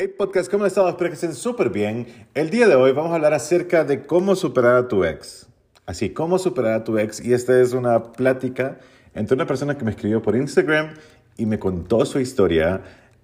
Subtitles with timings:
[0.00, 0.86] Hey podcast, ¿cómo están?
[0.86, 2.06] Espero que estén súper bien.
[2.32, 5.48] El día de hoy vamos a hablar acerca de cómo superar a tu ex.
[5.86, 7.18] Así, cómo superar a tu ex.
[7.18, 8.78] Y esta es una plática
[9.12, 10.94] entre una persona que me escribió por Instagram
[11.36, 12.80] y me contó su historia.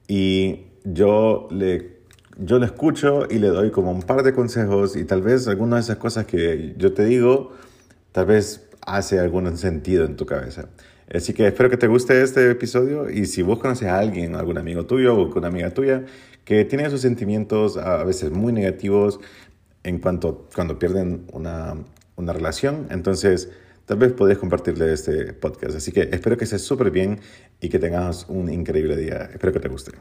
[0.08, 1.98] Y yo le,
[2.38, 4.96] yo le escucho y le doy como un par de consejos.
[4.96, 7.52] Y tal vez algunas de esas cosas que yo te digo,
[8.10, 10.70] tal vez hace algún sentido en tu cabeza.
[11.12, 14.56] Así que espero que te guste este episodio y si vos conoces a alguien, algún
[14.58, 16.04] amigo tuyo o una amiga tuya
[16.44, 19.18] que tiene esos sentimientos a veces muy negativos
[19.82, 21.74] en cuanto cuando pierden una,
[22.16, 23.50] una relación, entonces
[23.86, 25.76] tal vez podés compartirle este podcast.
[25.76, 27.20] Así que espero que estés súper bien
[27.60, 29.30] y que tengas un increíble día.
[29.32, 29.92] Espero que te guste.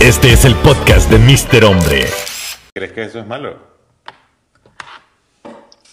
[0.00, 1.64] Este es el podcast de Mr.
[1.64, 2.06] Hombre.
[2.74, 3.58] ¿Crees que eso es malo?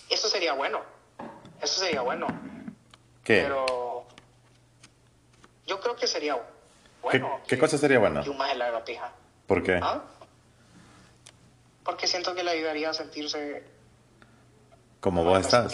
[0.10, 0.82] Eso sería bueno.
[1.62, 2.28] Eso sería bueno.
[3.24, 3.42] ¿Qué?
[3.44, 3.87] Pero
[5.68, 6.42] yo creo que sería ¿Qué,
[7.20, 7.40] bueno.
[7.48, 8.24] qué que- cosa sería buena?
[8.24, 9.12] Que un maje le haga pija.
[9.46, 9.80] ¿Por qué?
[9.82, 10.02] ¿Ah?
[11.84, 13.64] Porque siento que le ayudaría a sentirse
[15.00, 15.72] Como vos estás.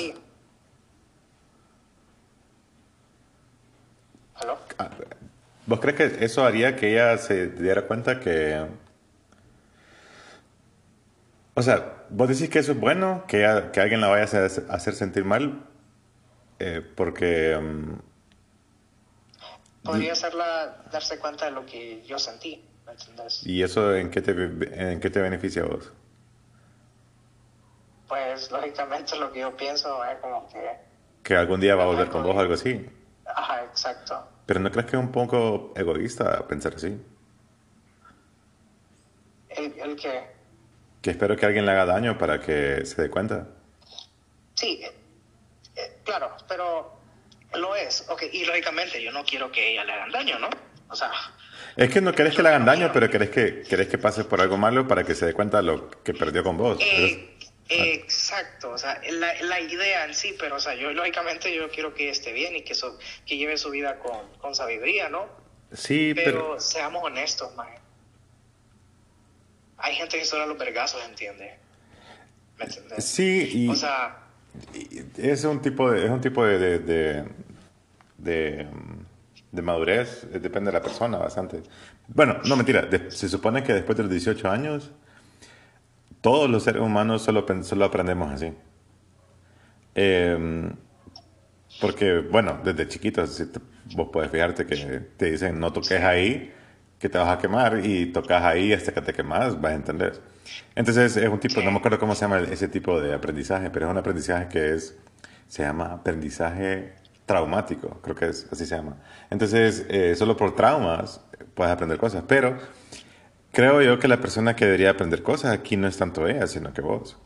[4.35, 4.57] ¿Aló?
[4.77, 4.89] Ah,
[5.65, 8.65] ¿Vos crees que eso haría que ella se diera cuenta que...
[11.55, 14.25] O sea, vos decís que eso es bueno, que, ella- que alguien la vaya a
[14.25, 15.63] hacer, a hacer sentir mal,
[16.59, 17.57] eh, porque...
[17.61, 18.12] mm,
[19.83, 22.63] Podría hacerla darse cuenta de lo que yo sentí.
[22.85, 23.45] ¿Me entiendes?
[23.45, 25.91] ¿Y eso en qué te, en qué te beneficia a vos?
[28.07, 30.77] Pues lógicamente lo que yo pienso es como que.
[31.23, 32.85] Que algún día va a volver con vos algo así.
[33.25, 34.27] Ajá, exacto.
[34.45, 37.01] Pero ¿no crees que es un poco egoísta pensar así?
[39.49, 40.33] El, el que.
[41.01, 43.47] Que espero que alguien le haga daño para que se dé cuenta.
[44.53, 44.91] Sí, eh,
[45.75, 46.99] eh, claro, pero
[47.55, 48.05] lo es.
[48.09, 50.49] Ok, y lógicamente yo no quiero que ella le hagan daño, ¿no?
[50.89, 51.11] O sea,
[51.75, 54.41] Es que no querés que le hagan daño, pero querés que, querés que pase por
[54.41, 56.77] algo malo para que se dé cuenta de lo que perdió con vos.
[56.81, 57.29] eh,
[57.69, 61.93] exacto, o sea, la, la idea en sí, pero o sea, yo lógicamente yo quiero
[61.95, 65.27] que esté bien y que, so- que lleve su vida con, con sabiduría, ¿no?
[65.71, 66.59] Sí, Pero, pero...
[66.59, 67.67] seamos honestos, man.
[69.77, 71.55] Hay gente que solo los vergazos entiende.
[72.57, 73.03] ¿Me entiendes?
[73.05, 74.19] Sí, y, O sea,
[75.17, 77.25] es un tipo de, es un tipo de, de, de,
[78.23, 78.67] de,
[79.51, 81.63] de madurez, eh, depende de la persona bastante.
[82.07, 84.91] Bueno, no mentira, se supone que después de los 18 años,
[86.21, 88.51] todos los seres humanos solo, solo aprendemos así.
[89.95, 90.75] Em,
[91.79, 93.59] porque, bueno, desde chiquitos, si te-
[93.95, 94.75] vos puedes fijarte que
[95.17, 96.53] te dicen no toques ahí,
[96.99, 100.21] que te vas a quemar, y tocas ahí hasta que te quemas, vas a entender.
[100.75, 103.87] Entonces es un tipo, no me acuerdo cómo se llama ese tipo de aprendizaje, pero
[103.87, 104.97] es un aprendizaje que es,
[105.47, 106.93] se llama aprendizaje
[107.25, 108.97] traumático, creo que es, así se llama.
[109.29, 111.21] Entonces, eh, solo por traumas
[111.55, 112.57] puedes aprender cosas, pero
[113.51, 116.73] creo yo que la persona que debería aprender cosas aquí no es tanto ella, sino
[116.73, 117.17] que vos.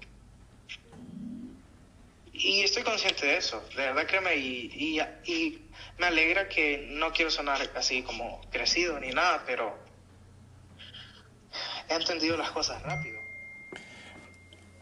[2.34, 5.63] Y estoy consciente de eso, de verdad créeme, y, y,
[5.97, 9.75] me alegra que no quiero sonar así como crecido ni nada, pero
[11.90, 13.19] he entendido las cosas rápido.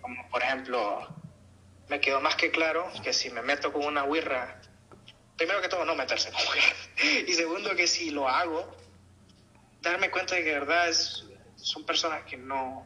[0.01, 1.07] Como por ejemplo,
[1.87, 4.59] me quedó más que claro que si me meto con una wirra,
[5.37, 8.65] primero que todo no meterse con wirra, y segundo que si lo hago,
[9.81, 11.25] darme cuenta de que de verdad es,
[11.55, 12.85] son personas que no,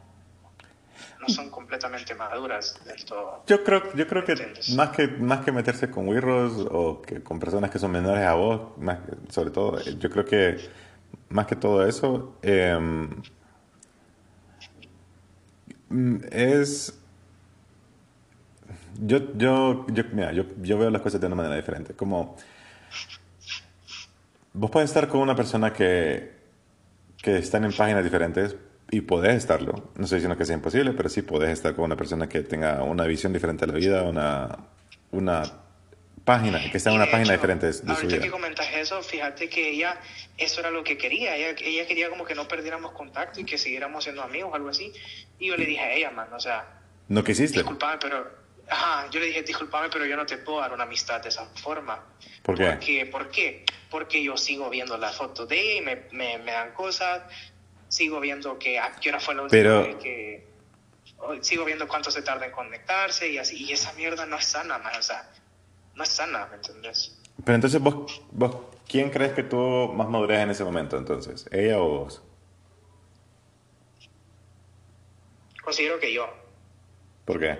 [1.20, 3.42] no son completamente maduras del todo.
[3.46, 4.70] Yo creo, yo creo que ¿Entiendes?
[4.70, 8.34] más que más que meterse con wirros o que con personas que son menores a
[8.34, 10.58] vos, más sobre todo, eh, yo creo que
[11.28, 12.38] más que todo eso
[15.88, 16.99] mm, es
[19.06, 22.36] yo yo yo mira, yo yo veo las cosas de una manera diferente, como
[24.52, 26.38] vos puedes estar con una persona que
[27.22, 28.56] que están en páginas diferentes
[28.90, 29.90] y podés estarlo.
[29.94, 32.82] No estoy diciendo que sea imposible, pero sí podés estar con una persona que tenga
[32.82, 34.56] una visión diferente de la vida, una,
[35.12, 35.42] una
[36.24, 38.30] página, que está en una de página hecho, diferente de su Ahorita que vida.
[38.30, 40.00] comentas eso, fíjate que ella,
[40.38, 41.36] eso era lo que quería.
[41.36, 44.92] Ella, ella quería como que no perdiéramos contacto y que siguiéramos siendo amigos, algo así.
[45.38, 47.58] Y yo le dije a ella, man, o sea, No quisiste.
[47.58, 48.39] disculpame, pero.
[48.70, 51.44] Ajá, yo le dije, disculpame, pero yo no te puedo dar una amistad de esa
[51.56, 52.04] forma.
[52.42, 52.66] ¿Por qué?
[52.70, 53.64] Porque, ¿Por qué?
[53.90, 57.22] Porque yo sigo viendo las fotos de ella y me, me, me dan cosas.
[57.88, 60.46] Sigo viendo que a qué hora fue la última Pero- vez que.
[61.18, 63.64] o Sigo viendo cuánto se tarda en conectarse y así.
[63.64, 64.92] Y esa mierda no es sana, man.
[64.96, 65.28] O sea,
[65.96, 67.18] no es sana, ¿me entiendes?
[67.44, 68.56] Pero entonces vos, vos,
[68.86, 71.46] ¿quién crees que tuvo más madurez en ese momento entonces?
[71.50, 72.22] ¿Ella o vos?
[75.64, 76.28] Considero que yo.
[77.24, 77.58] ¿Por qué?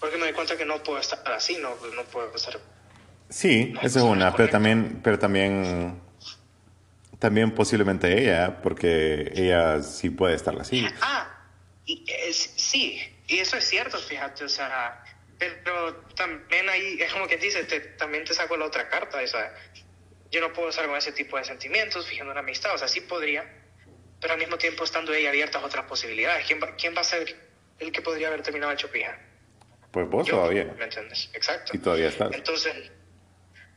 [0.00, 2.58] Porque me doy cuenta que no puedo estar así, no, no puedo estar
[3.28, 6.00] Sí, esa es una, pero también, pero también,
[7.20, 10.84] también posiblemente ella, porque ella sí puede estar así.
[11.00, 11.28] Ah,
[11.84, 15.04] y es, sí, y eso es cierto, fíjate, o sea,
[15.38, 19.26] pero también ahí, es como que dice, te, también te saco la otra carta, o
[19.26, 19.54] sea,
[20.32, 23.00] yo no puedo estar con ese tipo de sentimientos, fijando una amistad, o sea, sí
[23.00, 23.44] podría,
[24.20, 26.46] pero al mismo tiempo estando ella abierta a otras posibilidades.
[26.46, 27.36] ¿Quién va, quién va a ser
[27.78, 29.18] el que podría haber terminado hecho pija?
[29.90, 30.72] Pues vos Yo, todavía.
[30.78, 31.30] ¿Me entiendes?
[31.32, 31.72] Exacto.
[31.74, 32.32] Y todavía estás.
[32.32, 32.74] Entonces,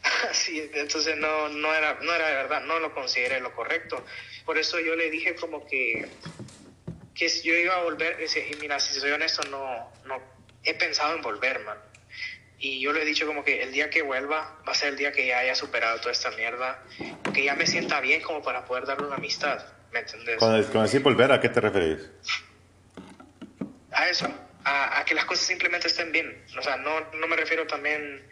[0.31, 4.03] sí, entonces no, no, era, no era de verdad, no lo consideré lo correcto.
[4.45, 6.07] Por eso yo le dije como que,
[7.15, 10.21] que si yo iba a volver, y mira, si soy honesto, no, no
[10.63, 11.77] he pensado en volver, man.
[12.59, 14.97] Y yo le he dicho como que el día que vuelva va a ser el
[14.97, 16.81] día que ya haya superado toda esta mierda,
[17.33, 20.37] que ya me sienta bien como para poder darle una amistad, ¿me entendés?
[20.37, 22.09] Cuando, cuando decís volver, ¿a qué te referís?
[23.91, 24.27] a eso,
[24.65, 26.45] a, que las cosas simplemente estén bien.
[26.57, 28.25] O sea, no, no me refiero también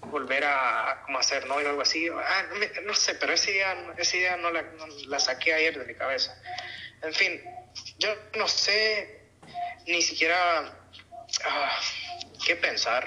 [0.00, 2.08] volver a, a como hacer novio o algo así.
[2.08, 5.54] Ah, no, me- no sé, pero esa idea, esa idea no, la, no la saqué
[5.54, 6.34] ayer de mi cabeza.
[7.02, 7.40] En fin,
[7.98, 9.20] yo no sé
[9.86, 10.72] ni siquiera
[11.44, 11.80] ah,
[12.44, 13.06] qué pensar.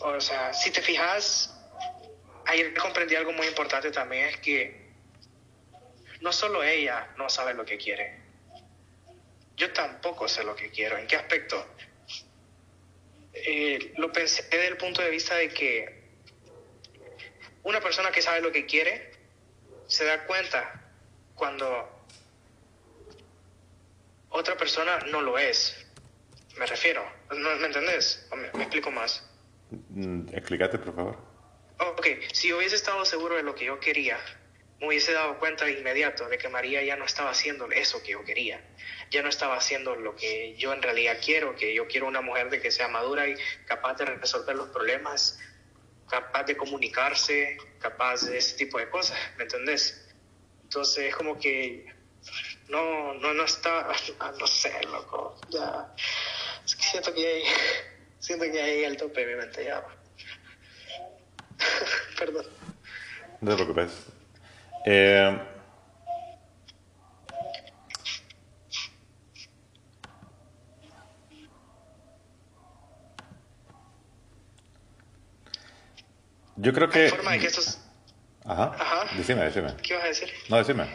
[0.00, 1.54] O sea, si te fijas,
[2.46, 4.88] ayer comprendí algo muy importante también, es que
[6.20, 8.17] no solo ella no sabe lo que quiere,
[9.58, 10.96] yo tampoco sé lo que quiero.
[10.96, 11.66] ¿En qué aspecto?
[13.34, 16.02] Eh, lo pensé desde el punto de vista de que
[17.64, 19.12] una persona que sabe lo que quiere
[19.86, 20.90] se da cuenta
[21.34, 21.88] cuando
[24.30, 25.86] otra persona no lo es.
[26.56, 27.04] Me refiero.
[27.30, 28.26] ¿No, ¿Me entendés?
[28.30, 29.24] ¿O Me, me explico más.
[29.70, 31.18] Mm, Explícate, por favor.
[31.80, 34.18] Ok, si yo hubiese estado seguro de lo que yo quería,
[34.80, 38.12] me hubiese dado cuenta de inmediato de que María ya no estaba haciendo eso que
[38.12, 38.60] yo quería.
[39.10, 42.50] Ya no estaba haciendo lo que yo en realidad quiero, que yo quiero una mujer
[42.50, 43.34] de que sea madura y
[43.66, 45.38] capaz de resolver los problemas,
[46.08, 50.06] capaz de comunicarse, capaz de ese tipo de cosas, ¿me entendés?
[50.62, 51.86] Entonces es como que
[52.68, 53.88] no, no, no está,
[54.38, 55.92] no sé, loco, ya,
[56.64, 57.42] es que siento que hay,
[58.20, 59.84] siento que hay el tope de mi mente ya.
[62.18, 62.46] Perdón.
[63.40, 64.17] No te preocupes.
[64.90, 65.38] Eh,
[76.56, 77.10] yo creo que...
[77.10, 77.84] forma de que esto es-
[78.46, 78.74] Ajá.
[78.78, 79.04] Ajá.
[79.14, 79.76] Decime, decime.
[79.82, 80.32] ¿Qué vas a decir?
[80.48, 80.86] No, decime.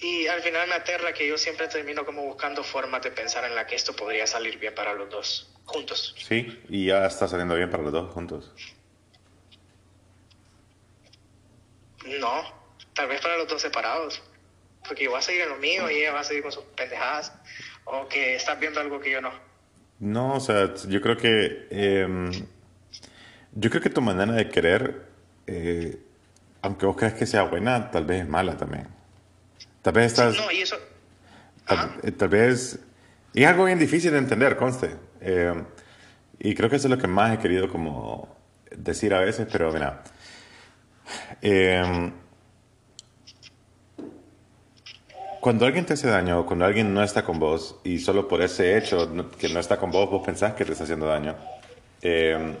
[0.00, 3.56] Y al final me aterra que yo siempre termino como buscando formas de pensar en
[3.56, 6.14] la que esto podría salir bien para los dos, juntos.
[6.18, 8.52] Sí, y ya está saliendo bien para los dos juntos.
[12.20, 12.65] No,
[12.96, 14.22] tal vez para los dos separados.
[14.88, 16.64] Porque yo voy a seguir en lo mío y ella va a seguir con sus
[16.76, 17.32] pendejadas.
[17.84, 19.30] O que estás viendo algo que yo no.
[20.00, 21.66] No, o sea, yo creo que...
[21.70, 22.30] em,
[23.52, 25.06] yo creo que tu manera de querer,
[25.46, 25.98] eh,
[26.62, 28.88] aunque vos creas que sea buena, tal vez es mala también.
[29.82, 30.36] Tal vez estás...
[30.36, 30.76] No, y eso...
[31.66, 32.78] Tal, eh, tal vez...
[33.34, 34.96] Y es algo bien difícil de entender, conste.
[35.20, 35.54] Eh,
[36.38, 38.36] y creo que eso es lo que más he querido como
[38.70, 40.02] decir a veces, pero mira.
[41.42, 42.12] eh,
[45.46, 48.76] cuando alguien te hace daño, cuando alguien no está con vos, y solo por ese
[48.76, 49.08] hecho
[49.38, 51.36] que no está con vos, vos pensás que te está haciendo daño,
[52.02, 52.56] eh,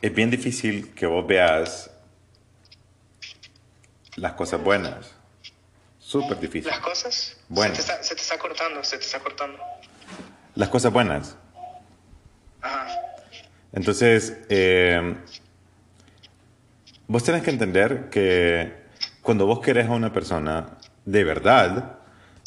[0.00, 1.90] es bien difícil que vos veas
[4.14, 5.10] las cosas buenas.
[5.98, 6.70] Súper difícil.
[6.70, 7.38] Las cosas...
[7.48, 7.74] Bueno.
[7.74, 9.58] Se te, está, se te está cortando, se te está cortando.
[10.54, 11.36] Las cosas buenas.
[12.62, 12.86] Ajá.
[13.72, 15.16] Entonces, eh,
[17.08, 18.84] vos tenés que entender que
[19.22, 21.98] cuando vos querés a una persona de verdad,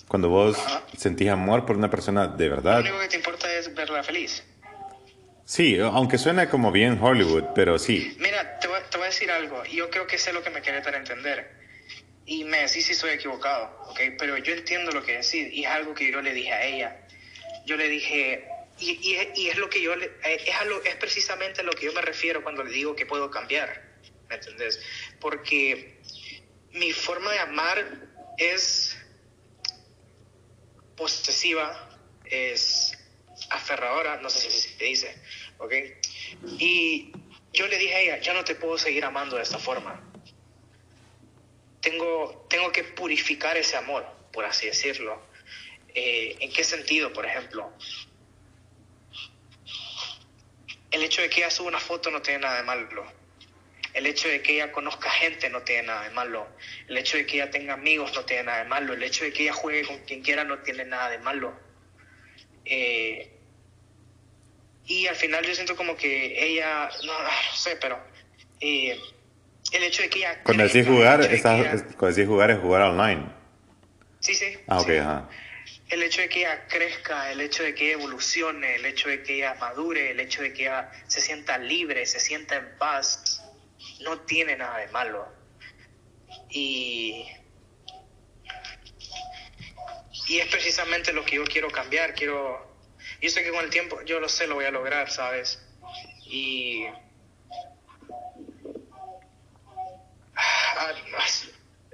[0.08, 0.84] cuando vos Ajá.
[0.98, 4.44] sentís amor por una persona de Lo verdad, único que te importa es verla feliz.
[5.46, 9.32] sí, aunque suene como bien Hollywood, pero sí, Mira, te voy, te voy a decir
[9.32, 9.64] algo.
[9.66, 11.56] Yo creo que sé lo que me querés dar a entender.
[12.26, 14.00] Y me decís si estoy equivocado, ¿ok?
[14.20, 15.48] Pero yo entiendo lo que decís.
[15.54, 16.98] Y es algo que yo le dije a ella.
[17.66, 18.46] Yo le dije...
[18.80, 21.64] Y, y- y es lo que yo le, eh, es, a lo- es precisamente a
[21.64, 23.82] lo que yo me refiero cuando le digo que puedo cambiar.
[24.30, 24.80] ¿Me entendés?
[25.20, 26.00] Porque
[26.74, 27.86] mi forma de amar
[28.38, 28.98] es
[30.96, 32.98] posesiva, es
[33.50, 35.22] aferradora, no sé si se dice,
[35.58, 35.74] ¿ok?
[36.60, 37.12] Y
[37.54, 40.04] yo le dije a ella, ya no te puedo seguir amando de esta forma.
[41.82, 45.22] Tengo, tengo que purificar ese amor, por así decirlo.
[45.94, 47.72] Eh, ¿En qué sentido, por ejemplo?
[50.92, 53.12] El hecho de que ella suba una foto no tiene nada de malo.
[53.98, 56.48] El hecho de que ella conozca gente no tiene nada de malo.
[56.88, 58.94] El hecho de que ella tenga amigos no tiene nada de malo.
[58.94, 61.60] El hecho de que ella juegue con quien quiera no tiene nada de malo.
[62.66, 63.34] Eh,
[64.86, 68.00] Y al final yo siento como que ella, no, no sé, pero
[68.62, 68.98] eh,
[69.74, 70.42] el hecho de que ella...
[70.44, 73.26] Cuando decís jugar, de estás, ella- es- cuando decís jugar es jugar online.
[74.20, 74.58] Sí, sí.
[74.68, 74.98] Ah, ok, sí.
[74.98, 75.30] ajá.
[75.90, 79.24] El hecho de que ella crezca, el hecho de que ella evolucione, el hecho de
[79.24, 83.42] que ella madure, el hecho de que ella se sienta libre, se sienta en paz,
[84.02, 85.28] no tiene nada de malo.
[86.50, 87.26] Y,
[90.28, 92.14] y es precisamente lo que yo quiero cambiar.
[92.14, 92.78] Quiero,
[93.22, 95.62] yo sé que con el tiempo, yo lo sé, lo voy a lograr, ¿sabes?
[96.26, 96.86] Y
[100.80, 100.94] Ah,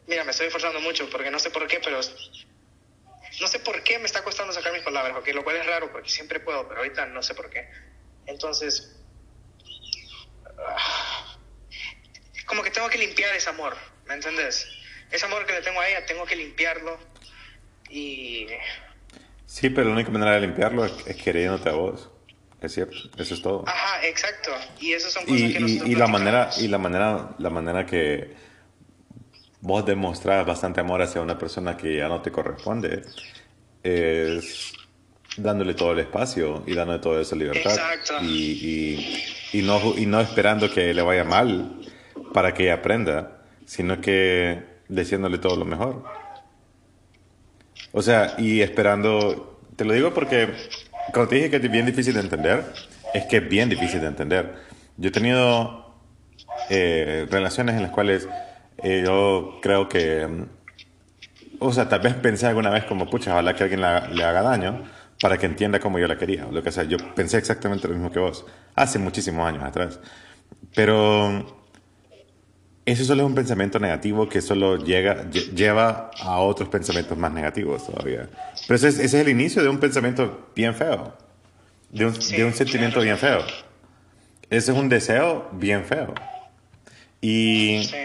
[0.07, 1.99] mira, me estoy esforzando mucho porque no sé por qué, pero
[3.41, 5.27] no sé por qué me está costando sacar mis palabras, ¿ok?
[5.29, 7.69] Lo cual es raro porque siempre puedo, pero ahorita no sé por qué.
[8.25, 8.99] Entonces,
[10.67, 11.02] ah,
[12.53, 13.75] como que tengo que limpiar ese amor,
[14.07, 14.67] ¿me entendés?
[15.11, 16.99] Ese amor que le tengo a ella, tengo que limpiarlo
[17.89, 18.45] y...
[19.47, 22.11] Sí, pero la única manera de limpiarlo es, es queriéndote a vos.
[22.61, 23.63] Es cierto, eso es todo.
[23.67, 24.51] Ajá, exacto.
[24.79, 27.85] Y eso son cosas Y, que y- y la manera y la manera la manera
[27.87, 28.35] que
[29.61, 33.01] vos demostrás bastante amor hacia una persona que ya no te corresponde
[33.81, 34.73] es
[35.37, 38.13] dándole todo el espacio y dándole toda esa libertad Exacto.
[38.21, 41.82] y, y, y no y no esperando que le vaya mal
[42.33, 46.03] para que aprenda sino que diciéndole todo lo mejor
[47.91, 50.49] o sea y esperando te lo digo porque
[51.13, 52.65] cuando te dije que es bien difícil de entender
[53.13, 54.53] es que es bien difícil de entender
[54.97, 55.83] yo he tenido
[56.69, 58.27] eh, relaciones en las cuales
[58.83, 60.45] eh, yo creo que, mm,
[61.59, 64.83] o sea, tal vez pensé alguna vez como, pucha, ojalá que alguien le haga daño
[65.21, 66.83] para que entienda como yo la quería, lo que sea.
[66.83, 69.99] Yo pensé exactamente lo mismo que vos, hace muchísimos años atrás.
[70.75, 71.62] Pero
[72.85, 77.31] eso solo es un pensamiento negativo que solo llega, lle- lleva a otros pensamientos más
[77.31, 78.29] negativos todavía.
[78.67, 81.13] Pero ese es, ese es el inicio de un pensamiento bien feo,
[81.89, 83.39] de un, Sí, de un sentimiento bien feo.
[84.49, 86.13] Ese es un deseo bien feo.
[87.21, 87.95] Y, Sí.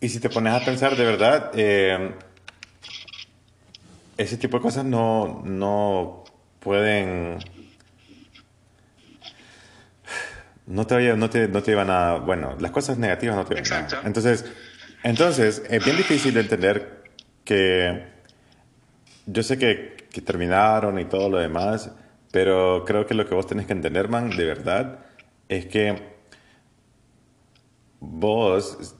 [0.00, 2.12] y si te pones a pensar de verdad, eh,
[4.16, 6.24] ese tipo de cosas no, no
[6.60, 7.38] pueden...
[10.66, 12.14] No te, no, te, no te llevan a...
[12.14, 13.96] Bueno, las cosas negativas no te a Exacto.
[13.96, 14.06] nada.
[14.06, 14.44] Entonces,
[15.02, 17.04] entonces, es bien difícil de entender
[17.44, 18.04] que...
[19.26, 21.90] Yo sé que, que terminaron y todo lo demás,
[22.30, 25.00] pero creo que lo que vos tenés que entender, man, de verdad,
[25.48, 26.16] es que
[27.98, 28.96] vos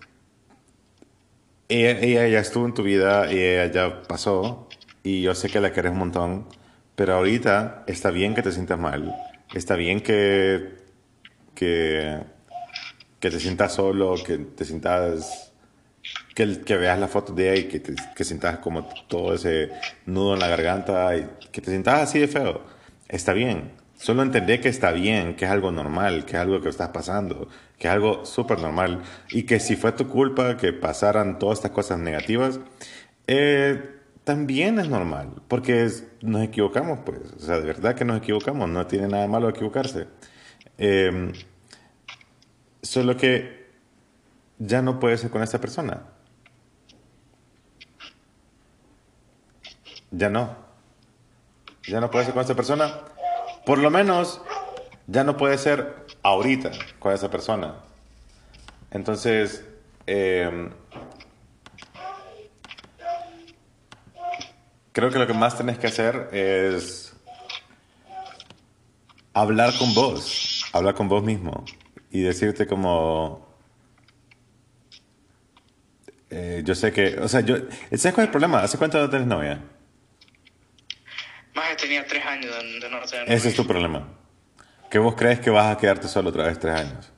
[1.68, 4.68] ella, ella ya estuvo en tu vida y ella ya pasó
[5.02, 6.46] y yo sé que la querés un montón,
[6.94, 9.14] pero ahorita está bien que te sientas mal,
[9.54, 10.74] está bien que,
[11.56, 12.20] que,
[13.18, 15.52] que te sientas solo, que te sientas,
[16.34, 19.70] que, que veas la foto de ella y que, te, que sientas como todo ese
[20.06, 22.62] nudo en la garganta y que te sientas así de feo,
[23.08, 23.72] está bien.
[23.98, 27.48] Solo entender que está bien, que es algo normal, que es algo que estás pasando,
[27.78, 31.70] que es algo súper normal y que si fue tu culpa que pasaran todas estas
[31.70, 32.60] cosas negativas,
[33.26, 33.82] eh,
[34.24, 38.68] también es normal, porque es- nos equivocamos, pues, o sea, de verdad que nos equivocamos,
[38.68, 40.06] no tiene nada malo equivocarse.
[40.78, 41.32] Eh,
[42.82, 43.66] solo que
[44.58, 46.02] ya no puedes ser con esta persona.
[50.10, 50.56] Ya no.
[51.88, 53.00] Ya no puedes ser con esta persona.
[53.64, 54.40] Por lo menos
[55.06, 57.76] ya no puede ser ahorita con esa persona.
[58.90, 59.64] Entonces,
[60.06, 60.70] eh,
[64.92, 67.14] creo que lo que más tenés que hacer es
[69.34, 71.64] hablar con vos, hablar con vos mismo
[72.10, 73.46] y decirte como...
[76.30, 78.62] eh, yo sé que, o sea, yo, ¿sabes cuál es el problema?
[78.62, 79.60] ¿Hace cuánto no tenés novia?
[81.54, 84.08] Más que tenía tres años de, no tener Ese es tu problema.
[84.90, 87.12] Que vos crees que vas a quedarte solo otra vez tres años.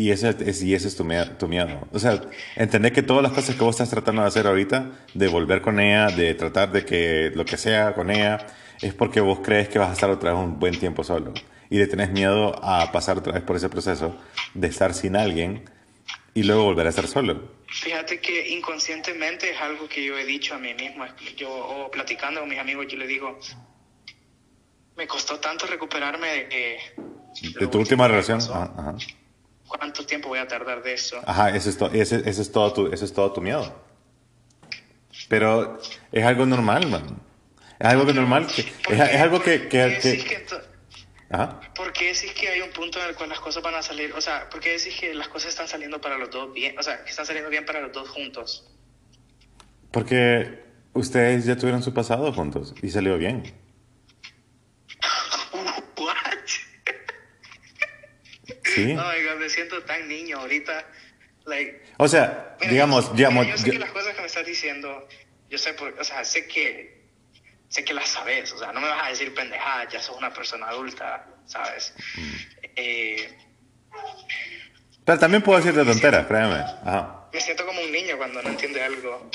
[0.00, 1.86] Y ese es, y ese es tu, miedo, tu miedo.
[1.92, 2.18] O sea,
[2.56, 5.78] entender que todas las cosas que vos estás tratando de hacer ahorita, de volver con
[5.78, 8.46] ella, de tratar de que lo que sea con ella,
[8.80, 11.34] es porque vos crees que vas a estar otra vez un buen tiempo solo.
[11.68, 14.16] Y le tenés miedo a pasar otra vez por ese proceso
[14.54, 15.68] de estar sin alguien
[16.32, 17.50] y luego volver a estar solo.
[17.68, 21.04] Fíjate que inconscientemente es algo que yo he dicho a mí mismo.
[21.36, 23.38] Yo, o platicando con mis amigos, yo le digo,
[24.96, 26.78] me costó tanto recuperarme de que...
[27.60, 28.40] De tu última relación.
[28.40, 28.96] Ajá, ajá.
[29.78, 31.20] ¿Cuánto tiempo voy a tardar de eso?
[31.24, 33.72] Ajá, ese es, to- ese, ese es todo tu, ese es todo tu miedo.
[35.28, 35.78] Pero
[36.10, 37.20] es algo normal, man.
[37.78, 38.46] Es algo que normal.
[38.48, 39.68] que- ¿Por es, es algo que...
[39.68, 40.46] que, que-
[41.30, 41.60] ajá.
[41.76, 44.12] ¿Por qué decís que hay un punto en el cual las cosas van a salir?
[44.12, 46.76] O sea, ¿por qué decís que las cosas están saliendo para los dos bien?
[46.78, 48.68] O sea, que están saliendo bien para los dos juntos.
[49.92, 53.44] Porque ustedes ya tuvieron su pasado juntos y salió bien.
[58.74, 58.86] Sí.
[58.86, 60.84] My God, me siento tan niño ahorita.
[61.46, 64.26] Like, O sea, mira, digamos, yo, digamos, mira, yo sé que las cosas que me
[64.26, 65.08] estás diciendo,
[65.48, 67.02] yo sé, por, o sea, sé que,
[67.68, 70.32] sé que las sabes, o sea, no me vas a decir pendejada, ya sos una
[70.32, 71.94] persona adulta, ¿sabes?
[72.16, 72.34] Mm.
[72.76, 73.38] Eh,
[75.04, 76.54] pero también puedo decirte tonteras, créeme.
[76.84, 77.28] Ajá.
[77.32, 79.30] me siento como un niño cuando no entiende algo.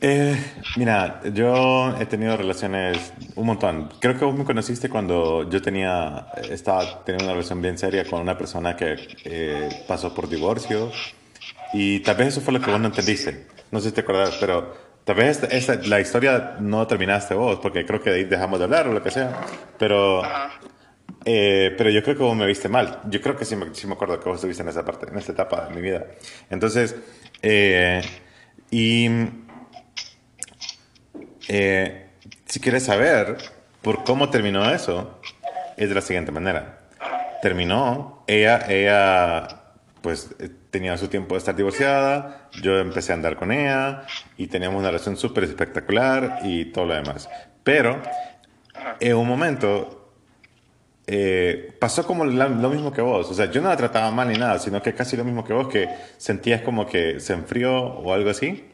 [0.00, 0.36] Eh,
[0.76, 3.88] mira, yo he tenido relaciones un montón.
[4.00, 8.20] Creo que vos me conociste cuando yo tenía, estaba teniendo una relación bien seria con
[8.20, 10.92] una persona que eh, pasó por divorcio
[11.72, 13.46] y tal vez eso fue lo que vos no entendiste.
[13.70, 17.58] No sé si te acordás, pero tal vez esta- esta- la historia no terminaste vos
[17.60, 19.40] porque creo que de ahí dejamos de hablar o lo que sea.
[19.78, 20.22] Pero,
[21.24, 23.00] eh, pero yo creo que vos me viste mal.
[23.10, 25.18] Yo creo que sí me, sí me acuerdo que vos estuviste en esa parte, en
[25.18, 26.06] esta etapa de mi vida.
[26.50, 26.94] Entonces,
[27.42, 28.02] eh,
[28.70, 29.08] y
[31.48, 32.06] eh,
[32.46, 33.36] si quieres saber
[33.82, 35.18] por cómo terminó eso,
[35.76, 36.80] es de la siguiente manera.
[37.42, 39.48] Terminó, ella, ella
[40.02, 44.02] pues eh, tenía su tiempo de estar divorciada, yo empecé a andar con ella
[44.36, 47.28] y teníamos una relación súper espectacular y todo lo demás.
[47.62, 48.00] Pero
[49.00, 49.94] en un momento
[51.06, 53.30] eh, pasó como la- lo mismo que vos.
[53.30, 55.52] O sea, yo no la trataba mal ni nada, sino que casi lo mismo que
[55.54, 55.88] vos, que
[56.18, 58.64] sentías como que se enfrió o algo así.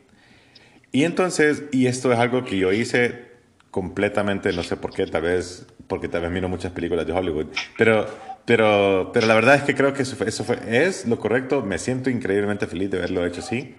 [0.95, 3.25] Y entonces, y esto es algo que yo hice
[3.73, 7.47] completamente, no sé por qué, tal vez porque tal vez miro muchas películas de Hollywood,
[7.77, 8.07] pero,
[8.45, 11.63] pero, pero la verdad es que creo que eso, fue, eso fue, es lo correcto,
[11.63, 13.75] me siento increíblemente feliz de haberlo hecho así,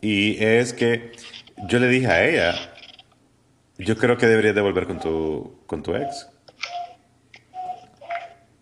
[0.00, 1.10] y es que
[1.66, 2.54] yo le dije a ella,
[3.76, 6.28] yo creo que deberías de volver con tu, con tu ex,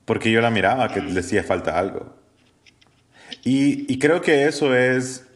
[0.06, 2.16] porque yo la miraba que le hacía falta algo.
[3.44, 5.26] Y, y creo que eso es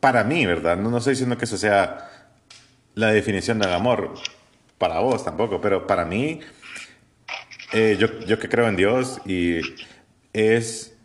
[0.00, 0.76] para mí, ¿verdad?
[0.76, 2.08] No, no estoy diciendo que eso sea
[2.94, 4.14] la definición del amor
[4.78, 6.40] para vos tampoco, pero para mí,
[7.72, 9.60] eh, yo, yo que creo en Dios y
[10.32, 10.96] es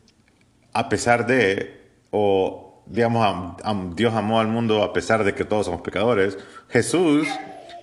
[0.73, 5.45] a pesar de, o digamos, am- am- Dios amó al mundo a pesar de que
[5.45, 6.37] todos somos pecadores,
[6.69, 7.27] Jesús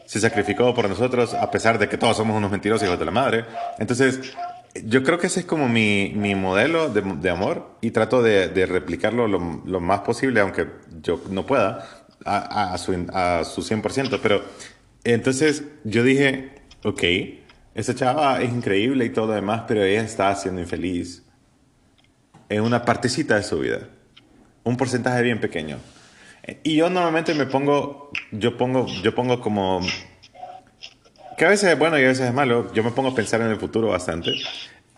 [0.06, 3.10] se sacrificó por nosotros a pesar de que todos somos unos mentirosos hijos de la
[3.12, 3.44] madre.
[3.78, 4.32] Entonces,
[4.84, 8.48] yo creo que ese es como mi, mi modelo de, de amor y trato de,
[8.48, 10.66] de replicarlo lo, lo más posible, aunque
[11.02, 14.18] yo no pueda, a, a su, a su 100%.
[14.22, 14.42] Pero
[15.04, 16.52] entonces yo dije,
[16.84, 17.02] ok,
[17.74, 21.24] esa chava es increíble y todo lo demás, pero ella está siendo infeliz
[22.48, 23.88] en una partecita de su vida,
[24.64, 25.78] un porcentaje bien pequeño.
[26.64, 29.80] Y yo normalmente me pongo, yo pongo, yo pongo como,
[31.38, 33.40] que a veces es bueno y a veces es malo, yo me pongo a pensar
[33.40, 34.32] en el futuro bastante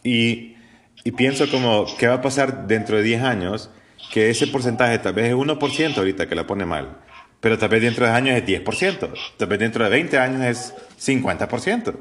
[0.02, 0.56] y,
[1.04, 3.70] y pienso como, ¿qué va a pasar dentro de 10 años?
[4.12, 6.98] Que ese porcentaje tal vez es 1% ahorita que la pone mal,
[7.40, 10.42] pero tal vez dentro de 10 años es 10%, tal vez dentro de 20 años
[10.44, 11.94] es 50%.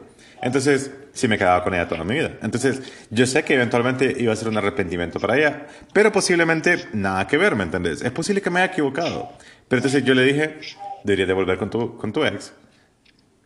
[0.43, 2.31] Entonces, sí me quedaba con ella toda mi vida.
[2.41, 7.27] Entonces, yo sé que eventualmente iba a ser un arrepentimiento para ella, pero posiblemente nada
[7.27, 8.01] que ver, ¿me entendés?
[8.01, 9.29] Es posible que me haya equivocado.
[9.69, 10.57] Pero entonces yo le dije,
[11.05, 12.53] deberías de volver con tu, con tu ex.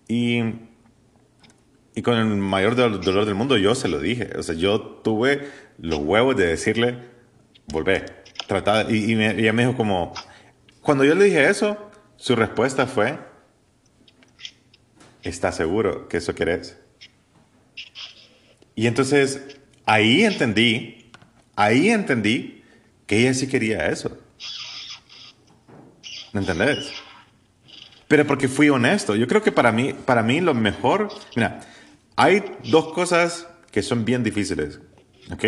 [0.08, 0.40] Y,
[1.96, 4.30] y con el mayor do- dolor del mundo yo se lo dije.
[4.38, 6.98] O sea, yo tuve los huevos de decirle,
[7.68, 8.06] volvé.
[8.48, 10.14] Tratar, y, y, me- ella me dijo como,
[10.82, 13.18] cuando yo le dije eso, su respuesta fue,
[15.24, 16.78] ¿estás seguro que eso querés?
[18.76, 21.12] Y entonces ahí entendí,
[21.56, 22.64] ahí entendí
[23.08, 24.18] que ella sí quería eso.
[26.34, 26.92] ¿Me entendés?
[28.08, 29.16] Pero porque fui honesto.
[29.16, 31.62] Yo creo que para mí, para mí lo mejor, mira,
[32.16, 34.80] hay dos cosas que son bien difíciles,
[35.32, 35.46] ¿ok?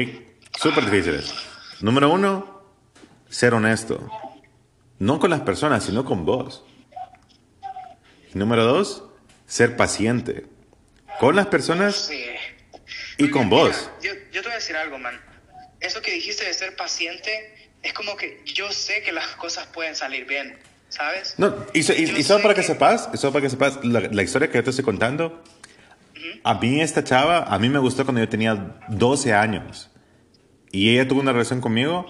[0.57, 1.33] Súper difíciles.
[1.81, 2.57] Número uno,
[3.29, 4.09] ser honesto.
[4.99, 6.63] No con las personas, sino con vos.
[8.33, 9.03] Y número dos,
[9.45, 10.45] ser paciente.
[11.19, 12.23] Con las personas Sí.
[13.17, 13.89] y con Mira, vos.
[14.03, 15.19] Yo, yo te voy a decir algo, man.
[15.79, 19.95] Eso que dijiste de ser paciente es como que yo sé que las cosas pueden
[19.95, 20.57] salir bien,
[20.89, 21.35] ¿sabes?
[21.37, 23.49] No, y, so- y- Yo y solo sé para que que- sepas, solo para que
[23.49, 25.43] sepas, la, la historia que yo te estoy contando,
[26.43, 29.89] a mí esta chava, a mí me gustó cuando yo tenía 12 años.
[30.71, 32.05] Y ella tuvo una relación conmigo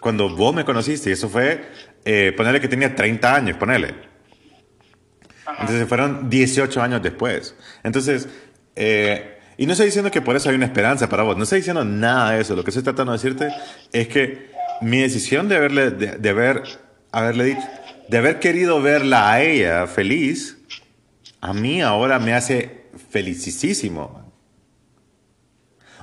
[0.00, 1.10] cuando vos me conociste.
[1.10, 1.68] Y eso fue,
[2.04, 3.94] eh, ponerle que tenía 30 años, ponerle.
[5.60, 7.54] Entonces fueron 18 años después.
[7.82, 8.28] Entonces,
[8.76, 11.36] eh, y no estoy diciendo que por eso hay una esperanza para vos.
[11.36, 12.54] No estoy diciendo nada de eso.
[12.54, 13.48] Lo que estoy tratando de decirte
[13.92, 16.62] es que mi decisión de haberle, de, de haber,
[17.10, 17.68] haberle dicho,
[18.08, 20.58] de haber querido verla a ella feliz,
[21.40, 24.32] a mí ahora me hace felicísimo.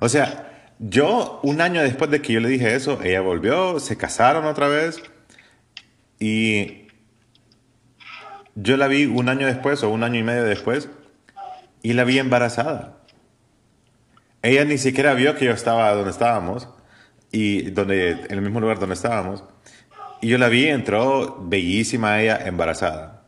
[0.01, 3.97] O sea, yo un año después de que yo le dije eso, ella volvió, se
[3.97, 5.01] casaron otra vez
[6.19, 6.87] y
[8.55, 10.89] yo la vi un año después o un año y medio después
[11.81, 12.97] y la vi embarazada.
[14.41, 16.69] Ella ni siquiera vio que yo estaba donde estábamos
[17.31, 19.43] y donde en el mismo lugar donde estábamos.
[20.21, 23.23] Y yo la vi, entró bellísima ella embarazada.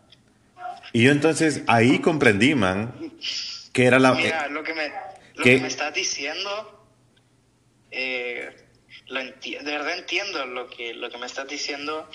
[0.94, 2.94] Y yo entonces ahí comprendí, man,
[3.74, 4.14] que era la...
[4.14, 4.92] Mira, lo que me,
[5.36, 6.77] lo que me estás diciendo,
[8.00, 8.56] eh,
[9.08, 12.08] lo de verdad entiendo lo que, lo que me estás diciendo,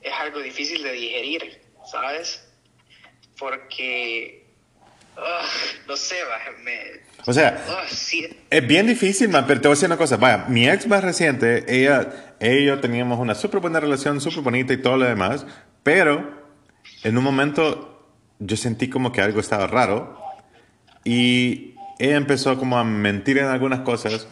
[0.00, 2.46] es algo difícil de digerir, ¿sabes?
[3.36, 4.46] Porque,
[5.16, 6.16] ugh, no sé,
[6.62, 7.00] me...
[7.26, 10.18] O sea, ugh, sí, Es bien difícil, man, pero te voy a decir una cosa.
[10.18, 14.42] Vaya, mi ex más reciente, ella, ella y yo teníamos una súper buena relación, súper
[14.42, 15.46] bonita y todo lo demás,
[15.82, 16.44] pero
[17.02, 20.22] en un momento yo sentí como que algo estaba raro
[21.02, 24.28] y ella empezó como a mentir en algunas cosas.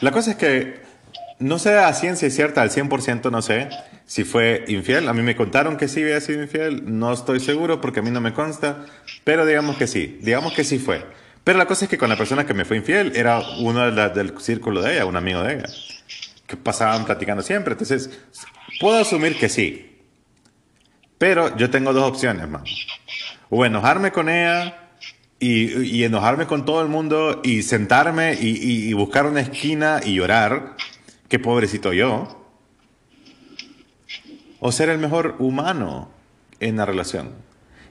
[0.00, 0.82] La cosa es que
[1.38, 3.68] no sé a ciencia cierta, al 100% no sé
[4.06, 5.08] si fue infiel.
[5.08, 8.10] A mí me contaron que sí había sido infiel, no estoy seguro porque a mí
[8.10, 8.84] no me consta,
[9.24, 11.04] pero digamos que sí, digamos que sí fue.
[11.42, 13.92] Pero la cosa es que con la persona que me fue infiel era uno de
[13.92, 15.66] la- del círculo de ella, un amigo de ella,
[16.46, 17.72] que pasaban platicando siempre.
[17.72, 18.10] Entonces,
[18.80, 19.90] puedo asumir que sí.
[21.18, 22.64] Pero yo tengo dos opciones, man.
[23.50, 24.83] O enojarme con ella
[25.40, 30.14] y, enojarme con todo el mundo y sentarme y, y- y buscar una esquina y
[30.14, 30.76] llorar.
[31.28, 32.40] Qué pobrecito yo.
[34.60, 36.10] O ser el mejor humano
[36.60, 37.30] en la relación.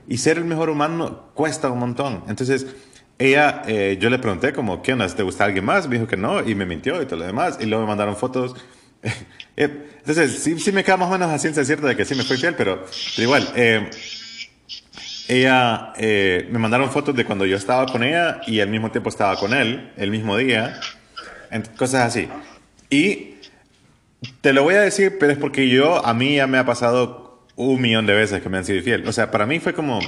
[0.07, 2.23] Y ser el mejor humano cuesta un montón.
[2.27, 2.65] Entonces,
[3.19, 5.07] ella, eh, yo le pregunté como, ¿qué onda?
[5.07, 5.87] ¿Te gusta alguien más?
[5.87, 7.59] Me dijo que no y me mintió y todo lo demás.
[7.61, 8.55] Y luego me mandaron fotos.
[9.55, 12.15] Eh, Entonces, sí, sí me queda más o menos a ciencia cierta de que sí
[12.15, 12.83] me fue infiel, pero,
[13.15, 13.87] pero igual, eh,
[15.27, 19.09] ella, eh, me mandaron fotos de cuando yo estaba con ella y al mismo tiempo
[19.09, 20.79] estaba con él, el mismo día,
[21.77, 22.27] cosas así.
[22.89, 23.35] Y
[24.41, 27.47] te lo voy a decir, pero es porque yo, a mí ya me ha pasado
[27.55, 29.07] un millón de veces que me han sido infiel.
[29.07, 29.99] O sea, para mí fue como,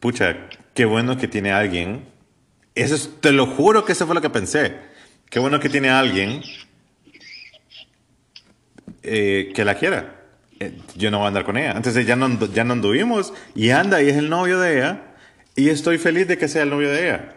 [0.00, 0.36] pucha,
[0.74, 2.04] qué bueno que tiene alguien.
[2.74, 4.74] Eso es- te lo juro que eso fue lo que pensé.
[5.30, 6.42] Qué bueno que tiene alguien
[9.02, 10.23] eh, que la quiera.
[10.60, 11.72] Eh, yo no voy a andar con ella.
[11.76, 15.00] Entonces ya no, ya no anduvimos y anda y es el novio de ella
[15.56, 17.34] y estoy feliz de que sea el novio de ella.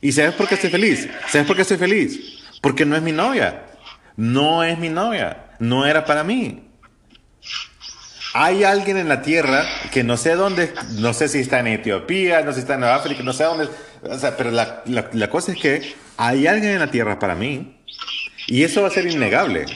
[0.00, 1.08] ¿Y sabes por qué estoy feliz?
[1.28, 2.40] ¿Sabes por qué estoy feliz?
[2.60, 3.64] Porque no es mi novia.
[4.16, 5.44] No es mi novia.
[5.58, 6.64] No era para mí.
[8.32, 12.42] Hay alguien en la tierra que no sé dónde, no sé si está en Etiopía,
[12.42, 13.68] no sé si está en África, no sé dónde.
[14.02, 17.34] O sea, pero la, la- la cosa es que hay alguien en la tierra para
[17.34, 17.80] mí
[18.46, 19.66] y eso va a ser innegable.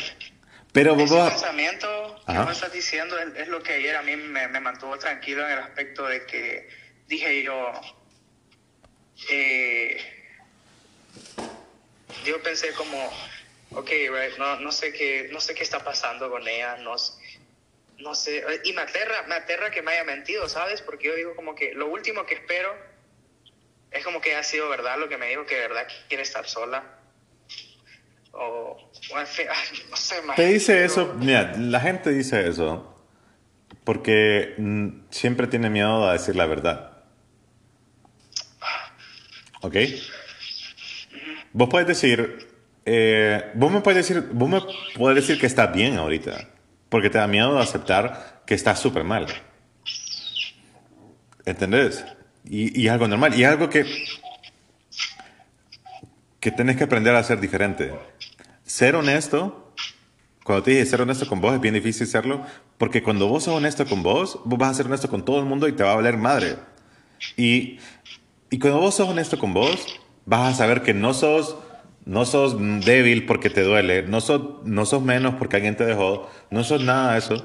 [0.73, 1.53] Pero vos Ese
[2.25, 2.45] pensamiento que Ajá.
[2.45, 5.53] me estás diciendo es, es lo que ayer a mí me, me mantuvo tranquilo en
[5.53, 6.69] el aspecto de que
[7.07, 7.73] dije yo,
[9.31, 9.99] eh,
[12.25, 13.11] yo pensé como,
[13.75, 16.95] ok, right, no, no sé qué, no sé qué está pasando con ella, no,
[17.99, 20.81] no sé, y me aterra, me aterra que me haya mentido, ¿sabes?
[20.83, 22.75] Porque yo digo como que lo último que espero
[23.91, 26.49] es como que ha sido verdad lo que me dijo que de verdad quiere estar
[26.49, 27.04] sola.
[28.37, 28.77] O,
[29.15, 30.37] o en fin, ay, no sé, man.
[30.37, 32.91] Te dice Pero- eso, mira, la gente dice eso
[33.85, 36.91] porque mm, siempre tiene miedo a decir la verdad.
[39.61, 39.77] ¿Ok?
[41.53, 42.49] Vos puedes decir,
[42.85, 44.61] eh, vos me puedes decir, vos me
[44.97, 46.49] puedes decir que está bien ahorita,
[46.89, 49.27] porque te da miedo de aceptar que está súper mal.
[51.47, 52.05] ¿Entendés?
[52.45, 53.85] Y, y es algo normal, y es algo que,
[56.41, 57.93] que tenés que aprender a hacer diferente.
[58.65, 59.65] Ser honesto
[60.45, 62.43] cuando te dije ser honesto con vos es bien difícil serlo,
[62.77, 65.47] porque cuando vos sos honesto con vos, vos vas a ser honesto con todo el
[65.47, 66.57] mundo y te va a valer madre.
[67.35, 67.79] Y,
[68.51, 71.57] y cuando vos sos honesto con vos, vas a saber que no sos,
[72.05, 76.31] no sos débil porque te duele, no sos, no sos menos porque alguien te dejó,
[76.51, 77.43] no sos nada de eso,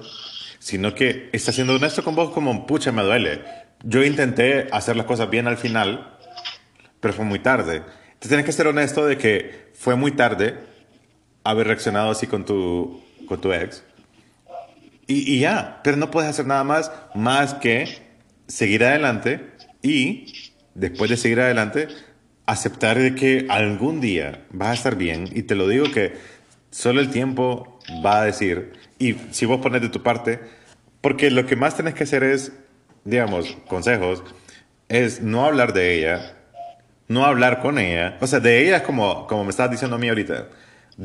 [0.60, 3.46] sino que estás siendo honesto con vos como, pucha, me duele.
[3.84, 6.18] Yo intenté hacer las cosas bien al final,
[7.00, 7.78] pero fue muy tarde.
[7.78, 10.68] Entonces tienes que ser honesto de que fue muy tarde
[11.44, 13.84] haber reaccionado así con tu, con tu ex.
[15.08, 18.00] Y, y ya, pero no puedes hacer nada más más que
[18.48, 19.42] seguir adelante
[19.82, 21.88] y después de seguir adelante
[22.46, 25.30] aceptar de que algún día vas a estar bien.
[25.34, 26.14] Y te lo digo que
[26.72, 30.40] solo el tiempo va a decir y si vos pones de tu parte
[31.02, 32.52] porque lo que más tenés que hacer es
[33.06, 34.24] digamos consejos
[34.88, 36.36] es no hablar de ella
[37.08, 38.18] no hablar con ella.
[38.22, 40.48] O sea de ella es como como me estabas diciendo a mí ahorita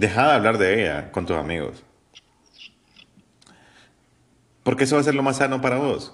[0.01, 1.85] deja de hablar de ella con tus amigos
[4.65, 6.13] porque eso va a ser lo más sano para vos.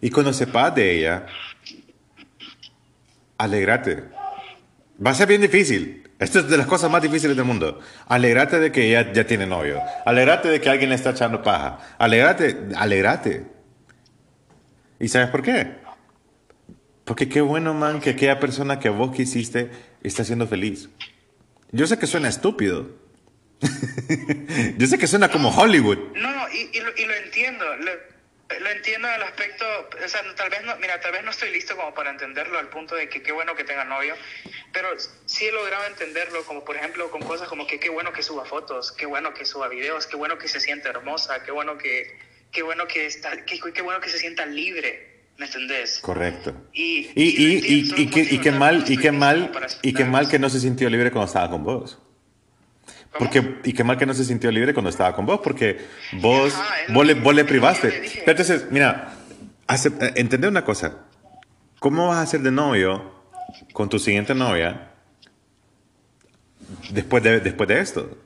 [0.00, 1.26] Y cuando sepas de ella,
[3.38, 4.04] alegrate.
[5.04, 6.10] Va a ser bien difícil.
[6.18, 7.78] Esto es de las cosas más difíciles del mundo.
[8.08, 9.80] Alegrate de que ella ya tiene novio.
[10.06, 11.78] Alegrate de que alguien le está echando paja.
[11.98, 13.46] Alegrate, alegrate.
[14.98, 15.76] ¿Y sabes por qué?
[17.04, 19.70] Porque qué bueno, man, que aquella persona que vos quisiste
[20.02, 20.88] está siendo feliz.
[21.72, 23.01] Yo sé que suena estúpido.
[24.78, 25.98] Yo sé que suena como Hollywood.
[26.16, 27.64] No, no, y, y, lo, y lo entiendo.
[27.76, 27.90] Lo,
[28.60, 29.64] lo entiendo del aspecto,
[30.04, 32.68] o sea, tal vez no, mira, tal vez no estoy listo como para entenderlo al
[32.68, 34.14] punto de que qué bueno que tenga novio,
[34.74, 34.88] pero
[35.24, 38.44] sí he logrado entenderlo, como por ejemplo con cosas como que qué bueno que suba
[38.44, 42.18] fotos, qué bueno que suba videos, qué bueno que se sienta hermosa, qué bueno que,
[42.50, 46.00] qué bueno que está, qué, qué bueno que se sienta libre, ¿me entendés?
[46.02, 46.54] Correcto.
[46.74, 50.50] Y, Y, y, y, qué- mal, no y qué mal, y qué mal que no
[50.50, 51.98] se sintió libre cuando estaba con vos.
[53.18, 55.78] Porque, y qué mal que no se sintió libre cuando estaba con vos, porque
[56.12, 57.88] vos, Ajá, vos, le, vos le privaste.
[57.88, 58.00] le.
[58.24, 59.14] Pero entonces, mira,
[59.68, 60.96] eh, entender una cosa.
[61.78, 63.12] ¿Cómo vas a ser de novio
[63.72, 64.92] con tu siguiente novia
[66.90, 68.16] después de, después de esto?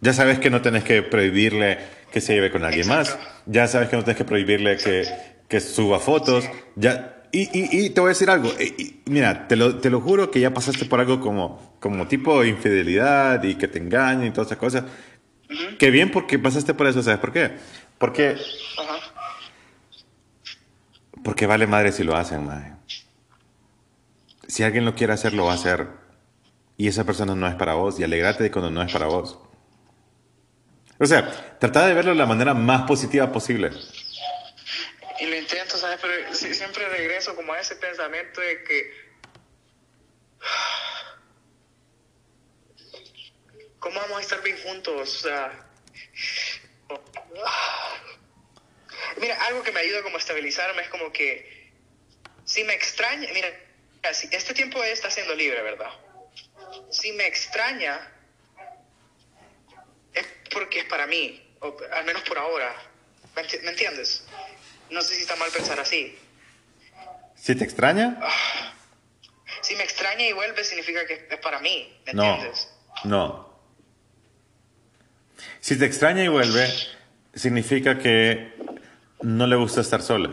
[0.00, 1.78] Ya sabes que no tenés que prohibirle
[2.12, 3.18] que se lleve con alguien Exacto.
[3.22, 3.28] más.
[3.46, 5.04] Ya sabes que no tenés que prohibirle que,
[5.48, 6.44] que suba fotos.
[6.76, 8.48] Ya, y, y, y te voy a decir algo.
[8.58, 12.06] y- y mira, te lo, te lo juro que ya pasaste por algo como, como
[12.06, 14.84] tipo infidelidad y que te engañen y todas esas cosas.
[15.78, 17.52] Qué bien porque pasaste por eso, ¿sabes por qué?
[17.98, 18.36] Porque,
[18.78, 18.98] Ajá.
[21.22, 22.72] porque vale madre si lo hacen, madre.
[24.48, 25.88] Si alguien lo quiere hacer, lo va a hacer.
[26.76, 27.98] Y esa persona no es para vos.
[27.98, 29.38] Y alegrate de cuando no es para vos.
[30.98, 33.70] O sea, trata de verlo de la manera más positiva posible.
[35.20, 35.98] Y lo intento, ¿sabes?
[36.00, 39.06] Pero siempre regreso como a ese pensamiento de que...
[43.78, 45.16] ¿Cómo vamos a estar bien juntos?
[45.16, 45.66] O sea...
[49.18, 51.72] Mira, algo que me ayuda como a estabilizarme es como que...
[52.44, 53.28] Si me extraña...
[53.32, 53.48] Mira,
[54.30, 55.90] este tiempo está siendo libre, ¿verdad?
[56.90, 58.12] Si me extraña...
[60.12, 61.42] Es porque es para mí.
[61.60, 62.74] O al menos por ahora.
[63.34, 64.24] ¿Me enti- me entiendes?
[64.90, 66.16] No sé si está mal pensar así.
[67.34, 68.18] Si te extraña,
[69.62, 71.92] Si me extraña y vuelve, significa que es para mí.
[72.06, 72.24] ¿Me no.
[72.24, 72.68] entiendes?
[73.04, 73.46] No.
[75.60, 76.72] Si te extraña y vuelve,
[77.34, 78.54] significa que
[79.22, 80.30] no le gusta estar sola.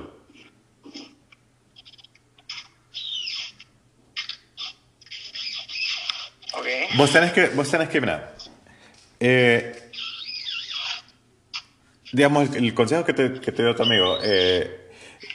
[6.54, 6.68] Ok.
[6.96, 8.36] Vos tenés que, vos tenés que, mira,
[9.20, 9.83] eh,
[12.13, 14.89] digamos, el, consejo que te, que te dio tu amigo, eh,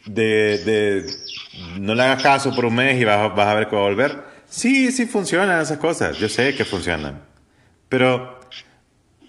[0.06, 1.06] de, de
[1.78, 3.84] no le hagas caso por un mes y vas, vas a ver que va a
[3.84, 4.16] volver.
[4.48, 7.20] Sí, sí funcionan esas cosas, yo sé que funcionan,
[7.88, 8.40] pero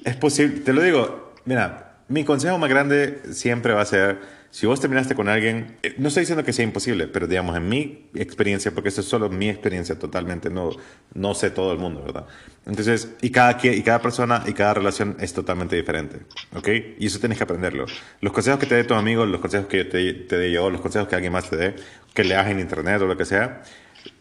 [0.06, 4.20] es posible, te lo digo, mira, mi consejo más grande siempre va a ser,
[4.52, 7.70] si vos terminaste con alguien, eh, no estoy diciendo que sea imposible, pero digamos, en
[7.70, 10.72] mi experiencia, porque esto es solo mi experiencia totalmente, no,
[11.14, 12.26] no sé todo el mundo, ¿verdad?
[12.66, 16.20] Entonces, y cada, y cada persona y cada relación es totalmente diferente,
[16.56, 16.68] ¿ok?
[16.98, 17.86] Y eso tienes que aprenderlo.
[18.22, 20.82] Los consejos que te dé tu amigo, los consejos que te, te dé yo, los
[20.82, 21.76] consejos que alguien más te dé,
[22.14, 23.62] que leas en internet o lo que sea,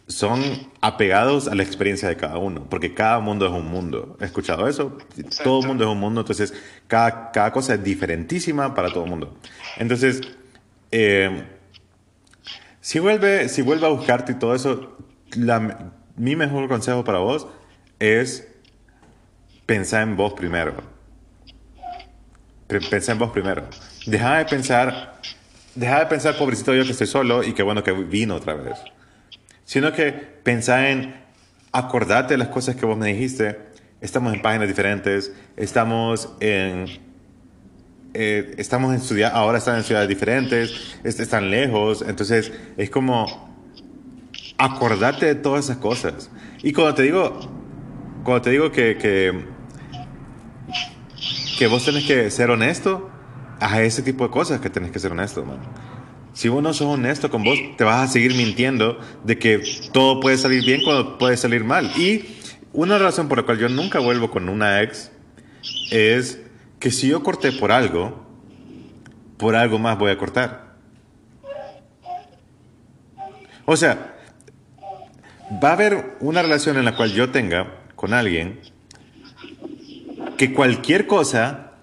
[0.09, 0.41] son
[0.81, 4.17] apegados a la experiencia de cada uno, porque cada mundo es un mundo.
[4.19, 4.97] ¿Has escuchado eso?
[5.43, 6.51] Todo mundo es un mundo, entonces
[6.87, 9.37] cada, cada cosa es diferentísima para todo el mundo.
[9.77, 10.21] Entonces,
[10.91, 11.43] eh,
[12.81, 14.97] si, vuelve, si vuelve a buscarte y todo eso,
[15.35, 17.47] la- mi mejor consejo para vos
[17.99, 18.47] es
[19.67, 20.73] pensar en vos primero.
[22.67, 23.67] Pe- Pensá en vos primero.
[24.07, 25.19] Deja de pensar,
[25.75, 28.79] deja de pensar, pobrecito yo que estoy solo y qué bueno que vino otra vez
[29.69, 31.13] sino que pensá en
[31.71, 33.55] acordarte de las cosas que vos me dijiste.
[34.01, 36.85] Estamos en páginas diferentes, estamos en
[38.15, 43.27] eh, estamos en ciudad, ahora están en ciudades diferentes, est- están lejos, entonces es como
[44.57, 46.31] acordarte de todas esas cosas.
[46.63, 47.39] Y cuando te digo,
[48.23, 49.45] cuando te digo que, que,
[51.59, 53.07] que vos tenés que ser honesto,
[53.59, 55.59] a ese tipo de cosas que tenés que ser honesto, man.
[56.39, 60.21] Si vos no sos honesto con vos, te vas a seguir mintiendo de que todo
[60.21, 61.91] puede salir bien cuando puede salir mal.
[61.97, 62.23] Y
[62.71, 65.11] una razón por la cual yo nunca vuelvo con una ex
[65.91, 66.39] es
[66.79, 68.25] que si yo corté por algo,
[69.35, 70.77] por algo más voy a cortar.
[73.65, 74.15] O sea,
[75.61, 78.61] va a haber una relación en la cual yo tenga con alguien
[80.37, 81.73] que cualquier cosa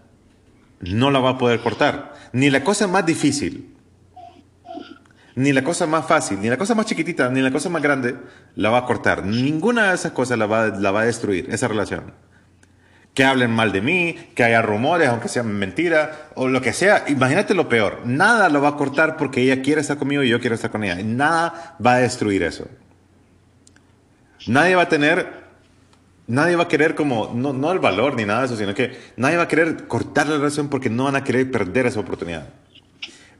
[0.81, 2.15] no la va a poder cortar.
[2.33, 3.76] Ni la cosa más difícil,
[5.37, 8.17] ni la cosa más fácil, ni la cosa más chiquitita, ni la cosa más grande
[8.55, 9.25] la va a cortar.
[9.25, 12.15] Ninguna de esas cosas la va, a destruir, esa relación.
[13.13, 17.05] Que hablen mal de mí, que haya rumores, aunque sean mentira, o lo que sea.
[17.09, 18.01] Imagínate lo peor.
[18.07, 20.85] Nada lo va a cortar porque ella quiere estar conmigo y yo quiero estar con
[20.85, 20.97] ella.
[21.05, 22.67] Nada va a destruir eso.
[24.47, 25.47] Nadie va a tener
[26.29, 28.99] Nadie va a querer como, no, no el valor ni nada de eso, sino que
[29.17, 32.49] nadie va a querer cortar la relación porque no van a querer perder esa oportunidad.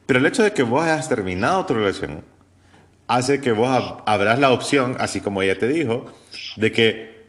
[0.07, 2.23] Pero el hecho de que vos hayas terminado tu relación
[3.07, 6.11] hace que vos ab- abras la opción, así como ella te dijo,
[6.55, 7.25] de que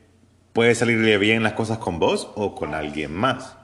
[0.52, 3.54] puede salirle bien las cosas con vos o con alguien más.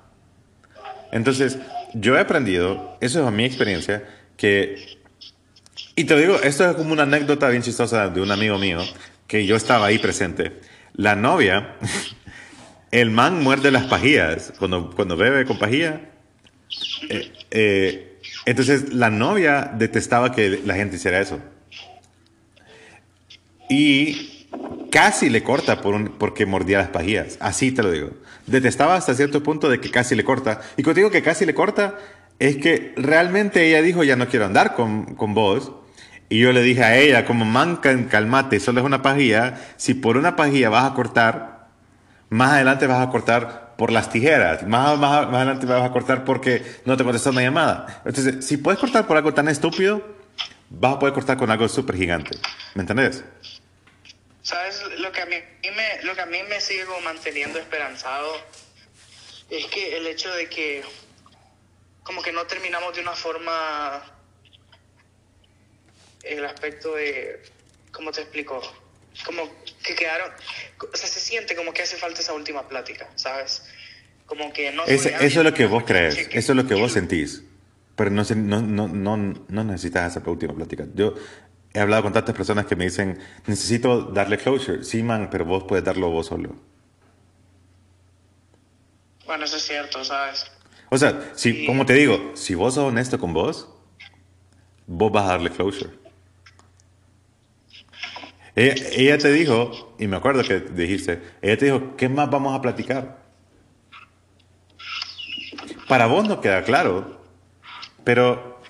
[1.12, 1.59] Entonces,
[1.94, 4.05] yo he aprendido, eso es mi experiencia,
[4.37, 4.98] que
[5.96, 8.81] y te digo, esto es como una anécdota bien chistosa de un amigo mío,
[9.29, 10.61] que yo estaba ahí presente.
[10.94, 11.77] La novia,
[12.90, 16.00] el man muerde las pajillas cuando, cuando bebe con pajilla.
[17.09, 18.13] Eh, eh,
[18.46, 21.38] entonces, la novia detestaba que la gente hiciera eso.
[23.68, 24.46] Y
[24.90, 27.37] casi le corta por un- porque mordía las pajillas.
[27.40, 28.11] Así te lo digo.
[28.46, 30.61] Detestaba hasta cierto punto de que casi le corta.
[30.76, 31.96] Y cuando digo que casi le corta,
[32.38, 35.72] es que realmente ella dijo, ya no quiero andar con, con vos.
[36.28, 39.59] Y yo le dije a ella, como man, cal- calmate, solo es una pajilla.
[39.76, 41.68] Si por una pajilla vas a cortar,
[42.28, 44.66] más adelante vas a cortar por las tijeras.
[44.66, 48.02] Más, más, más adelante vas a cortar porque no te contestó una llamada.
[48.04, 50.02] Entonces, si puedes cortar por algo tan estúpido,
[50.70, 52.37] vas a poder cortar con algo súper gigante.
[52.74, 53.24] ¿Me entendés?
[54.42, 54.82] ¿Sabes?
[54.98, 58.37] Lo que, a mí me, lo que a mí me sigue como manteniendo esperanzado
[59.50, 60.82] es que el hecho de que
[62.02, 64.02] como que no terminamos de una forma
[66.22, 67.42] el aspecto de,
[67.90, 68.60] ¿cómo te explico?
[69.24, 69.42] Como
[69.83, 70.31] que quedaron,
[70.92, 73.64] o sea, se siente como que hace falta esa última plática, ¿sabes?
[74.27, 74.85] Como que no...
[74.85, 77.44] Fue eso es lo que vos crees, eso es lo que vos sentís.
[77.96, 79.16] Pero no, no, no,
[79.48, 80.85] no, necesitas esa última plática.
[80.94, 81.14] Yo
[81.72, 84.83] he hablado con tantas personas que me dicen, necesito darle closure.
[84.83, 86.57] Sí, man, pero vos puedes darlo vos solo.
[89.27, 90.50] Bueno, eso es cierto, ¿sabes?
[90.90, 91.66] O sea, si, Sí.
[91.66, 93.68] como te digo, si vos sos honesto con vos,
[94.87, 95.90] vos vas a darle closure.
[98.57, 102.62] Ella, te dijo, y me acuerdo que dijiste, ella te dijo, ¿qué más vamos a
[102.62, 103.19] platicar?
[105.88, 107.21] Para vos no queda claro,
[108.05, 108.61] pero,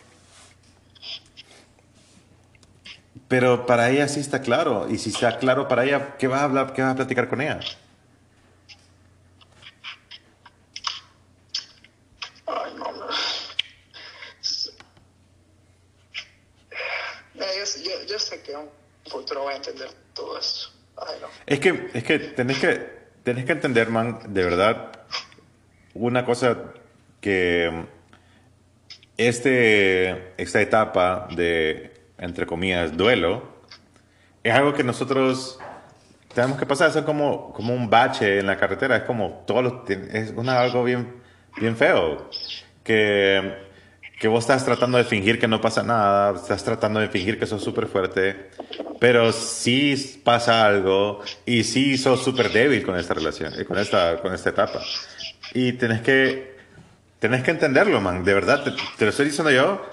[3.28, 4.88] pero para ella sí está claro.
[4.90, 7.42] Y si está claro para ella, ¿qué vas a hablar, qué vas a platicar con
[7.42, 7.60] ella?
[12.46, 13.06] Ay, no, no.
[17.34, 18.70] Mira, yo, yo, yo sé que en un
[19.24, 20.68] futuro voy a entender todo esto.
[20.96, 21.28] Ay, no.
[21.46, 22.90] Es que, es que tenés que,
[23.22, 24.92] tenés que entender, man, de verdad,
[25.94, 26.58] una cosa
[27.20, 27.86] que mm,
[29.16, 33.54] este, esta etapa de, entre comillas, duelo,
[34.42, 35.58] es algo que nosotros
[36.34, 39.90] tenemos que pasar, es como, como un bache en la carretera, es como todos los,
[39.90, 41.22] es una, algo bien,
[41.56, 42.28] bien feo,
[42.82, 43.54] que,
[44.18, 47.46] que vos estás tratando de fingir que no pasa nada, estás tratando de fingir que
[47.46, 48.50] sos súper fuerte,
[49.00, 54.18] pero sí pasa algo y sí sos súper débil con esta relación, eh, con esta,
[54.20, 54.80] con esta etapa.
[55.52, 56.56] Y tenés que,
[57.18, 59.84] tenés que entenderlo, man, de verdad, te, lo estoy diciendo yo,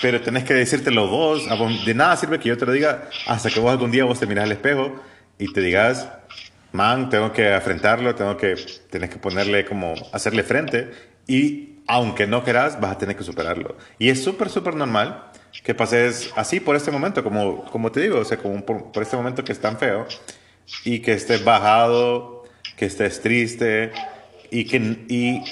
[0.00, 1.44] pero tenés que decírtelo vos.
[1.84, 4.26] De nada sirve que yo te lo diga hasta que vos algún día vos te
[4.26, 5.00] miras al espejo
[5.38, 6.08] y te digas,
[6.72, 8.56] man, tengo que afrontarlo, tengo que,
[8.90, 10.90] tenés que ponerle como, hacerle frente
[11.26, 13.76] y aunque no querás, vas a tener que superarlo.
[13.98, 15.30] Y es súper, súper normal
[15.62, 19.16] que pases así por este momento, como, como te digo, o sea, como por, este
[19.16, 20.06] momento que es tan feo
[20.84, 22.44] y que estés bajado,
[22.76, 23.92] que estés triste
[24.50, 24.76] y que
[25.08, 25.42] y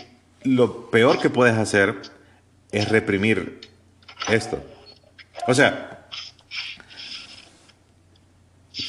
[0.42, 1.94] lo peor que puedes hacer
[2.72, 3.60] es reprimir
[4.28, 4.62] esto.
[5.46, 6.06] O sea,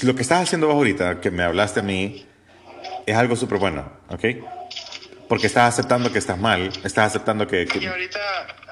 [0.03, 2.25] lo que estás haciendo vos ahorita, que me hablaste a mí,
[3.05, 4.25] es algo súper bueno, ¿ok?
[5.27, 7.65] Porque estás aceptando que estás mal, estás aceptando que...
[7.65, 7.87] que- Y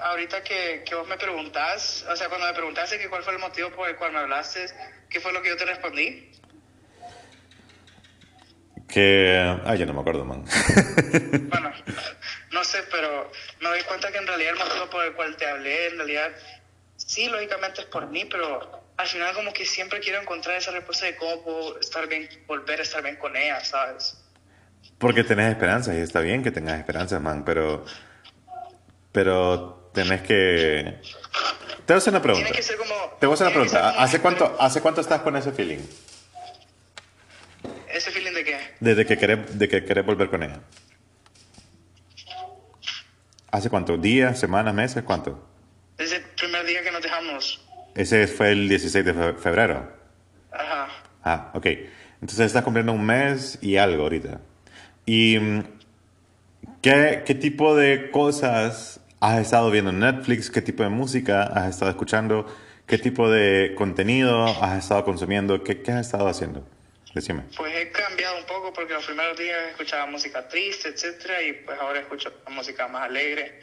[0.06, 3.40] ahorita que, que vos me preguntás, o sea, cuando me preguntaste que cuál fue el
[3.40, 4.68] motivo por el cual me hablaste,
[5.10, 6.32] ¿qué fue lo que yo te respondí?
[8.88, 9.60] que...
[9.66, 10.46] Ay, yo no me acuerdo, man.
[11.50, 11.72] Bueno,
[12.52, 15.48] no sé, pero me doy cuenta que en realidad el motivo por el cual te
[15.48, 16.32] hablé, en realidad,
[16.96, 21.06] sí, lógicamente es por mí, pero al final como que siempre quiero encontrar esa respuesta
[21.08, 24.18] de cómo puedo estar bien, volver a estar bien con ella, ¿sabes?
[24.98, 27.86] Porque tenés esperanzas y está bien que tengas esperanzas, man, pero...
[29.12, 31.00] Pero tenés que...
[31.86, 32.46] Te voy a hacer una pregunta.
[32.48, 32.94] Tiene que ser como...
[33.20, 33.90] Te voy a hacer una pregunta.
[34.04, 35.80] ¿Hace cuánto, ¿Hace cuánto estás con ese feeling?
[37.92, 38.58] ¿Ese feeling de qué?
[38.80, 40.60] Desde que querés, de que querés volver con ella.
[43.52, 43.98] ¿Hace cuánto?
[43.98, 45.04] ¿Días, semanas, meses?
[45.04, 45.48] ¿Cuánto?
[45.98, 47.62] Desde el primer día que nos dejamos.
[47.96, 49.92] Ese fue el 16 de fe- febrero.
[50.52, 50.88] Ajá.
[51.24, 51.66] Ah, ok.
[52.22, 54.42] Entonces estás cumpliendo un mes y algo ahorita.
[55.06, 55.64] ¿Y mm,
[56.82, 60.50] qué, qué tipo de cosas has estado viendo en Netflix?
[60.50, 62.46] ¿Qué tipo de música has estado escuchando?
[62.86, 65.64] ¿Qué tipo de contenido has estado consumiendo?
[65.64, 66.68] ¿Qué, qué has estado haciendo?
[67.14, 67.44] Decime.
[67.58, 71.80] Pues he cambiado un poco porque los primeros días escuchaba música triste, etcétera, y pues
[71.80, 73.60] ahora escucho música más alegre.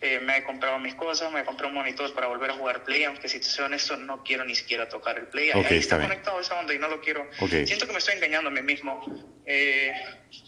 [0.00, 3.04] eh, me he comprado mis cosas, me compré un monitor para volver a jugar Play,
[3.04, 5.50] aunque si te soy honesto, no quiero ni siquiera tocar el Play.
[5.50, 7.22] Ok, Ahí está está conectado esa onda y no lo quiero.
[7.40, 7.50] Ok.
[7.64, 9.04] Siento que me estoy engañando a mí mismo.
[9.46, 9.92] Eh,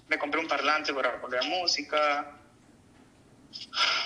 [0.08, 2.36] me compré un parlante para poner música.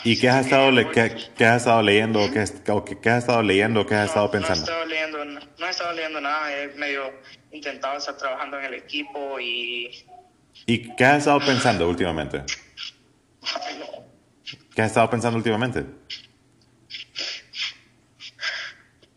[0.05, 2.23] ¿Y qué has estado, le- qué, qué has estado leyendo?
[2.25, 3.87] o ¿Qué, qué, qué has estado leyendo?
[3.87, 4.63] ¿Qué has estado No he pensando?
[4.65, 7.13] estado leyendo, no he estado leyendo nada, he medio
[7.53, 10.05] intentado estar trabajando en el equipo y...
[10.67, 12.39] ¿Y qué has estado pensando últimamente?
[12.39, 14.05] No.
[14.75, 15.85] ¿Qué has estado pensando últimamente?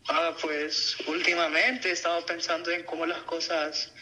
[0.08, 3.92] Ah, pues últimamente he estado pensando en cómo las cosas,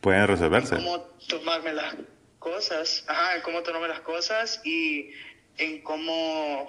[0.00, 0.74] Pueden resolverse.
[0.76, 1.94] cómo tomarme las
[2.42, 5.10] cosas, ajá, en cómo tomarme las cosas y
[5.56, 6.66] en cómo,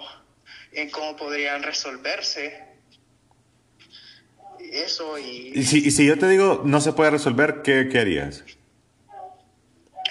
[0.72, 2.62] en cómo podrían resolverse.
[4.60, 5.52] Eso y...
[5.54, 8.44] Y si, y si yo te digo no se puede resolver, ¿qué, qué harías?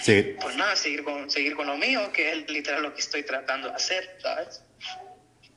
[0.01, 0.35] Sí.
[0.41, 3.69] Pues nada, seguir con, seguir con lo mío, que es literal lo que estoy tratando
[3.69, 4.61] de hacer, ¿sabes?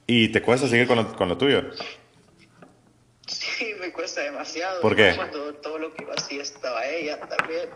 [0.07, 1.65] ¿Y te cuesta seguir con lo, con lo tuyo?
[3.27, 4.81] Sí, me cuesta demasiado.
[4.81, 5.15] ¿Por qué?
[5.17, 7.69] Cuando todo lo que iba así estaba ella también.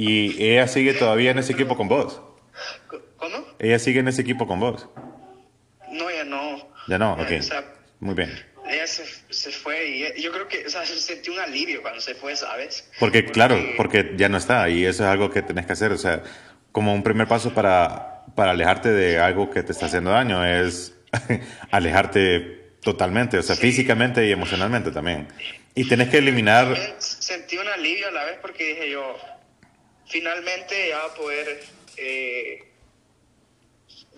[0.00, 2.22] ¿Y ella sigue todavía en ese equipo con vos?
[3.18, 3.46] ¿Cómo?
[3.58, 4.88] ¿Ella sigue en ese equipo con vos?
[5.90, 6.56] No, ya no.
[6.88, 7.30] Ya no, ok.
[7.38, 8.30] O sea, Muy bien.
[8.66, 12.14] ella se, se fue y yo creo que, o sea, sentí un alivio cuando se
[12.14, 12.88] fue, ¿sabes?
[12.98, 15.92] Porque, claro, porque ya no está y eso es algo que tenés que hacer.
[15.92, 16.22] O sea,
[16.72, 20.94] como un primer paso para, para alejarte de algo que te está haciendo daño es
[21.70, 25.28] alejarte totalmente, o sea, físicamente y emocionalmente también.
[25.74, 26.74] Y tenés que eliminar...
[26.98, 29.14] Sentí un alivio a la vez porque dije yo,
[30.10, 31.64] finalmente ya va a poder
[31.96, 32.64] eh,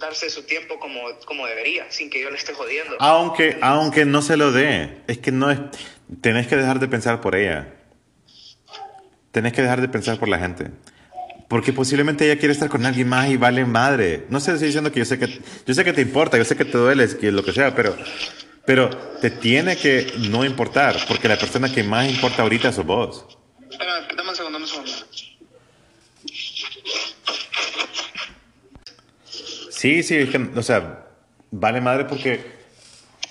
[0.00, 2.96] darse su tiempo como, como debería, sin que yo le esté jodiendo.
[2.98, 5.60] Aunque, aunque no se lo dé, es que no es...
[6.20, 7.74] Tenés que dejar de pensar por ella.
[9.30, 10.70] Tenés que dejar de pensar por la gente.
[11.48, 14.24] Porque posiblemente ella quiere estar con alguien más y vale madre.
[14.28, 16.56] No sé, estoy diciendo que yo sé que, yo sé que te importa, yo sé
[16.56, 17.96] que te duele, que lo que sea, pero,
[18.66, 18.90] pero
[19.20, 23.38] te tiene que no importar, porque la persona que más importa ahorita sos vos
[24.16, 24.92] dame un segundo, dame un segundo.
[29.82, 31.08] Sí, sí, es que, o sea,
[31.50, 32.40] vale madre porque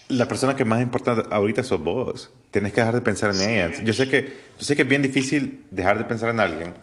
[0.09, 2.29] la persona que más importa ahorita sos vos.
[2.51, 3.71] Tienes que dejar de pensar en ella.
[3.85, 6.73] Yo sé que, yo sé que es bien difícil dejar de pensar en alguien,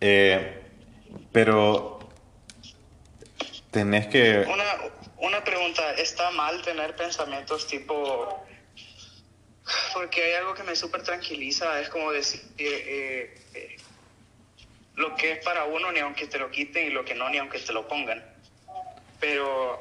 [0.00, 0.60] eh,
[1.30, 2.00] pero
[3.70, 4.44] tenés que...
[4.52, 4.64] Una,
[5.18, 8.44] una pregunta, ¿está mal tener pensamientos tipo...
[9.94, 13.76] Porque hay algo que me súper tranquiliza, es como decir, eh, eh,
[14.96, 17.38] lo que es para uno ni aunque te lo quiten y lo que no ni
[17.38, 18.33] aunque te lo pongan.
[19.24, 19.80] Pero,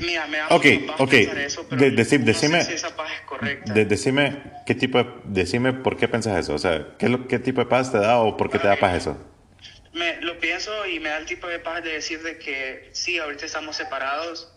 [0.00, 0.66] mira, me da Ok,
[0.98, 1.10] ok.
[1.10, 3.72] pensar eso, pero De- deci- no decime- si esa paz es correcta.
[3.72, 6.54] de- decime qué tipo de- decime por qué pensás eso.
[6.54, 8.96] O sea, ¿qué, qué tipo de paz te da o por qué te da paz
[8.96, 9.16] eso?
[9.94, 13.18] Me, lo pienso y me da el tipo de paz de decir de que sí,
[13.18, 14.52] ahorita estamos separados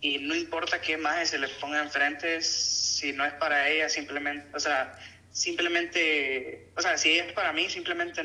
[0.00, 4.46] y no importa qué más se le ponga enfrente, si no es para ella, simplemente,
[4.54, 4.96] o sea,
[5.32, 8.22] simplemente, o sea, si es para mí, simplemente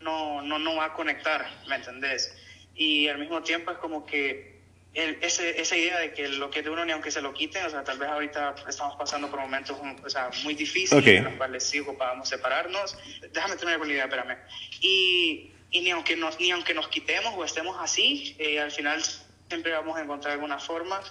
[0.00, 2.34] no, no, no va a conectar, ¿me entendés?
[2.80, 4.58] Y al mismo tiempo es como que
[4.94, 7.34] el- ese, esa idea de que lo que es de uno ni aunque se lo
[7.34, 11.06] quiten, o sea, tal vez ahorita estamos pasando por momentos o sea, muy difíciles Ok.
[11.08, 12.96] en los cuales sí ocupábamos separarnos.
[13.32, 14.38] Déjame terminar con la idea, espérame.
[14.80, 19.02] Y, y ni, aunque nos, ni aunque nos quitemos o estemos así, eh, al final
[19.48, 21.02] siempre vamos a encontrar alguna forma.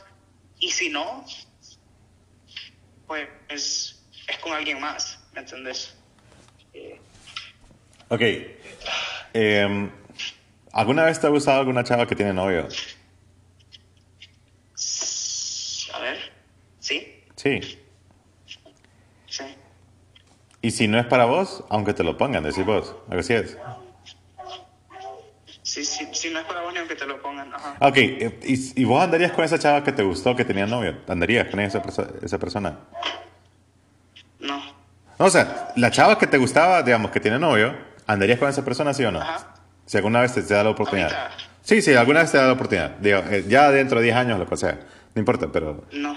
[0.60, 1.24] Y si no,
[3.06, 5.96] pues es, es con alguien más, ¿me entendés?
[6.74, 7.00] Eh,
[8.10, 8.22] Ok.
[9.34, 9.92] Em,
[10.72, 12.68] ¿Alguna vez te ha gustado alguna chava que tiene novio?
[15.94, 16.18] a ver,
[16.80, 17.24] ¿sí?
[17.36, 17.60] Sí.
[19.28, 19.44] Sí.
[20.62, 22.96] Y si no es para vos, aunque te lo pongan, decís vos.
[23.10, 23.58] Algo así es.
[25.64, 27.54] Sí, sí, sí, no es para vos ni aunque te lo pongan.
[27.54, 27.78] Ajá.
[27.80, 30.98] Ok, eh, ¿y, y vos andarías con esa chava que te gustó, que tenía novio?
[31.08, 31.82] ¿Andarías con esa,
[32.22, 32.80] esa persona?
[34.40, 34.58] No.
[35.18, 37.76] No, o sea, la chava que te gustaba, digamos, que tiene novio,
[38.08, 39.22] ¿andarías con esa persona, sí o no?
[39.22, 39.59] Ajá.
[39.90, 41.12] Si alguna vez te, te da la oportunidad.
[41.12, 41.46] Ahorita.
[41.64, 42.92] Sí, sí, alguna vez te da la oportunidad.
[43.00, 44.82] Digo, eh, ya dentro de 10 años, lo que sea.
[45.16, 45.84] No importa, pero...
[45.94, 46.16] No.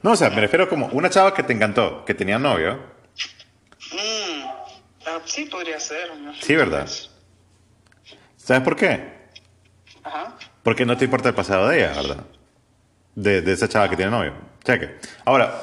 [0.00, 2.78] No, o sea, me refiero como una chava que te encantó, que tenía novio.
[3.90, 4.44] Mm,
[5.08, 6.16] ah, sí, podría ser.
[6.20, 6.32] ¿no?
[6.34, 6.88] Sí, ¿verdad?
[8.36, 9.12] ¿Sabes por qué?
[10.04, 10.36] Ajá.
[10.62, 12.24] Porque no te importa el pasado de ella, ¿verdad?
[13.16, 14.34] De, de esa chava que tiene novio.
[14.62, 14.98] Cheque.
[15.24, 15.60] Ahora,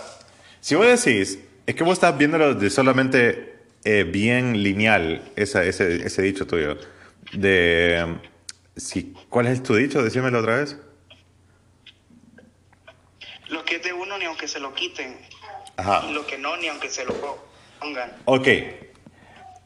[0.60, 6.06] si vos decís, es que vos estás viéndolo de solamente eh, bien lineal, esa, ese,
[6.06, 6.78] ese dicho tuyo,
[7.34, 8.17] de...
[8.75, 10.03] si, ¿Cuál es tu dicho?
[10.03, 10.78] Decímelo otra vez.
[13.49, 15.17] Lo que es de uno ni aunque se lo quiten.
[15.78, 16.05] Ajá.
[16.09, 17.13] Y lo que no ni aunque se lo
[17.80, 18.11] pongan.
[18.25, 18.47] Ok.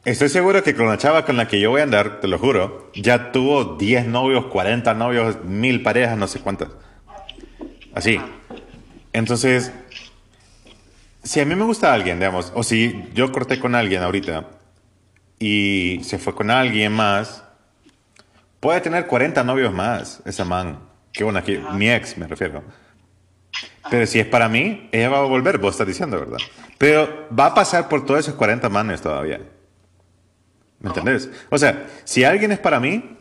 [0.04, 2.36] Estoy seguro que con la chava con la que yo voy a andar, te lo
[2.36, 6.70] juro, ya tuvo 10 novios, 40 novios, mil parejas, no sé cuántas.
[7.94, 8.20] Así.
[9.12, 9.72] Entonces,
[11.22, 14.50] si a mí me gusta alguien, digamos, o si yo corté con alguien ahorita
[15.38, 17.44] y se fue con alguien más,
[18.62, 20.88] puede tener 40 novios más, esa man.
[21.12, 22.62] Que una, que, mi ex me refiero.
[23.90, 26.38] Pero si es para mí, ella va a volver, vos estás diciendo, ¿verdad?
[26.78, 29.40] Pero va a pasar por todos esos 40 manes todavía.
[30.78, 31.28] ¿Me entendés?
[31.50, 33.18] O sea, si alguien es para mí,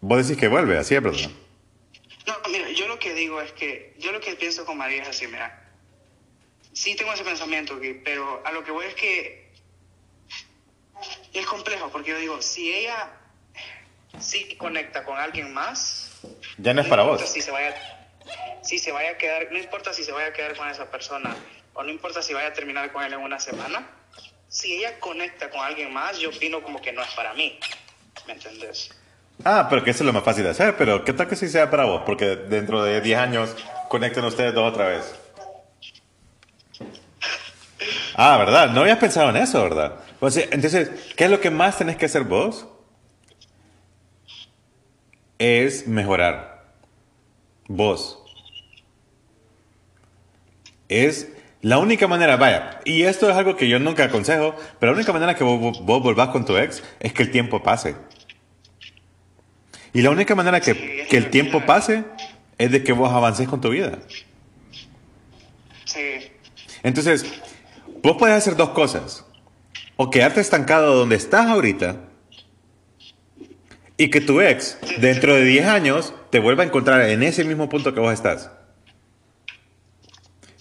[0.00, 1.30] vos decís que vuelve, así es, ¿verdad?
[2.26, 5.08] No, mira, yo lo que digo es que, yo lo que pienso con María es
[5.10, 5.70] así, mira,
[6.72, 9.52] sí tengo ese pensamiento, pero a lo que voy es que
[11.34, 13.19] es complejo, porque yo digo, si ella
[14.18, 16.10] sí conecta con alguien más,
[16.58, 17.32] Ya no es para importa vos.
[17.32, 17.74] Si se vaya,
[18.62, 21.34] si se vaya a quedar, no importa si se vaya a quedar con esa persona,
[21.74, 23.86] o no importa si vaya a terminar con él en una semana,
[24.48, 27.58] si ella conecta con alguien más, yo opino como que no es para mí,
[28.26, 28.90] ¿me entendés?
[29.44, 31.48] Ah, pero que eso es lo más fácil de hacer, pero ¿qué tal que sí
[31.48, 32.02] sea para vos?
[32.04, 33.56] Porque dentro de 10 años
[33.88, 35.14] conecten ustedes dos otra vez.
[38.14, 38.68] Ah, ¿verdad?
[38.70, 39.94] No habías pensado en eso, ¿verdad?
[40.50, 42.66] Entonces, ¿qué es lo que más tenés que hacer vos?
[45.40, 46.66] Es mejorar.
[47.66, 48.18] Vos.
[50.90, 51.28] Es
[51.62, 55.12] la única manera, vaya, y esto es algo que yo nunca aconsejo, pero la única
[55.14, 57.96] manera que vos, vos- volvás con tu ex es que el tiempo pase.
[59.94, 62.04] Y la única manera que, que el tiempo pase
[62.58, 63.98] es de que vos avances con tu vida.
[65.86, 66.30] Sí,
[66.82, 67.24] Entonces,
[68.02, 69.24] vos puedes hacer dos cosas.
[69.96, 71.96] O quedarte estancado donde estás ahorita
[74.02, 77.68] y que tu ex, dentro de 10 años, te vuelva a encontrar en ese mismo
[77.68, 78.50] punto que vos estás.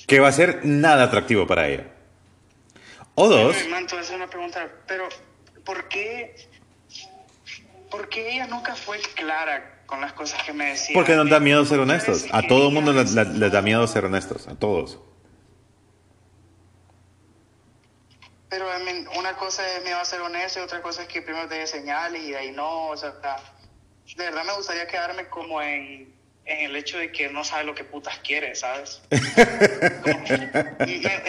[0.08, 1.88] Que va a ser nada atractivo para ella.
[3.16, 5.08] O dos, a hacer una pregunta, pero
[5.64, 6.36] ¿por qué,
[7.92, 10.94] por qué ella nunca fue clara con las cosas que me decía?
[10.94, 12.26] porque nos da miedo ser ¿Por qué honestos.
[12.32, 14.48] A todo el mundo le, me- le- le da miedo ser honestos.
[14.48, 15.00] A todos.
[18.50, 21.08] Pero I mean, una cosa es me va a ser honesto y otra cosa es
[21.08, 24.88] que primero te dé señales y de ahí no, o sea, de verdad me gustaría
[24.88, 26.12] quedarme como en,
[26.46, 29.02] en el hecho de que no sabe lo que putas quiere, ¿sabes?
[30.04, 30.26] Como-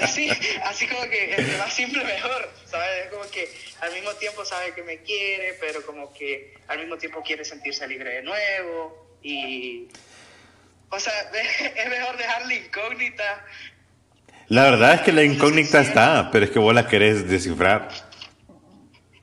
[0.08, 0.30] sí,
[0.64, 3.04] así como que entre más simple mejor, ¿sabes?
[3.04, 6.96] Es como que al mismo tiempo sabe que me quiere, pero como que al mismo
[6.96, 9.88] tiempo quiere sentirse libre de nuevo y...
[10.92, 11.12] O sea,
[11.76, 13.44] es mejor dejarla incógnita.
[14.50, 17.88] La verdad es que la incógnita está, pero es que vos la querés descifrar.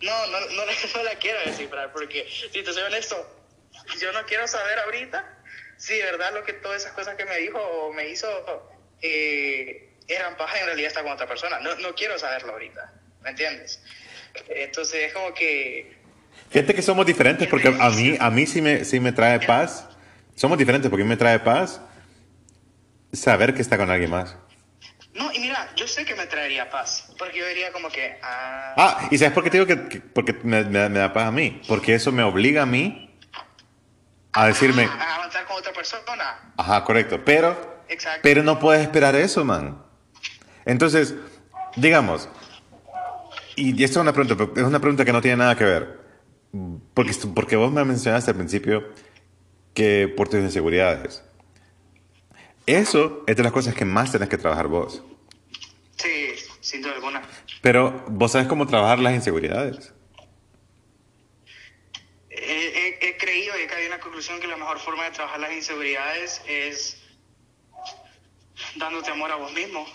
[0.02, 3.16] No, no, no, la- no la quiero descifrar porque, si te soy honesto,
[4.00, 5.26] yo no quiero saber ahorita
[5.76, 8.28] si de verdad lo que todas esas cosas que me dijo o me hizo
[9.02, 11.60] eh, eran paja y en realidad está con otra persona.
[11.60, 13.84] No, no quiero saberlo ahorita, ¿me entiendes?
[14.48, 15.94] Entonces es como que...
[16.52, 19.86] Fíjate que somos diferentes porque a mí, a mí sí, me, sí me trae paz.
[20.36, 21.82] Somos diferentes porque me trae paz
[23.12, 24.38] saber que está con alguien más.
[25.18, 28.18] No, y mira, yo sé que me traería paz, porque yo diría como que...
[28.22, 31.12] Ah, Ah, ¿y sabes por qué te digo que, que- porque me, me- me da
[31.12, 31.62] paz a mí?
[31.68, 33.18] Porque eso me obliga a mí
[34.34, 36.54] a decirme, a avanzar con otra persona.
[36.58, 38.20] ajá, correcto, pero, Exacto.
[38.22, 39.84] pero no puedes esperar eso, man.
[40.66, 41.16] Entonces,
[41.76, 42.30] digamos,
[43.56, 46.00] y esto es una pregunta, es una pregunta que no tiene nada que ver,
[46.94, 48.88] porque, porque vos me mencionaste al principio
[49.74, 51.24] que por tus inseguridades.
[52.68, 55.02] Eso es de las cosas que más tenés que trabajar vos.
[55.96, 57.22] Sí, sin duda alguna.
[57.62, 59.94] Pero vos sabes cómo trabajar las inseguridades.
[62.30, 62.36] He,
[63.00, 65.40] he- he creído y he caído en la conclusión que la mejor forma de trabajar
[65.40, 67.02] las inseguridades es
[68.76, 69.86] dándote amor a vos mismo,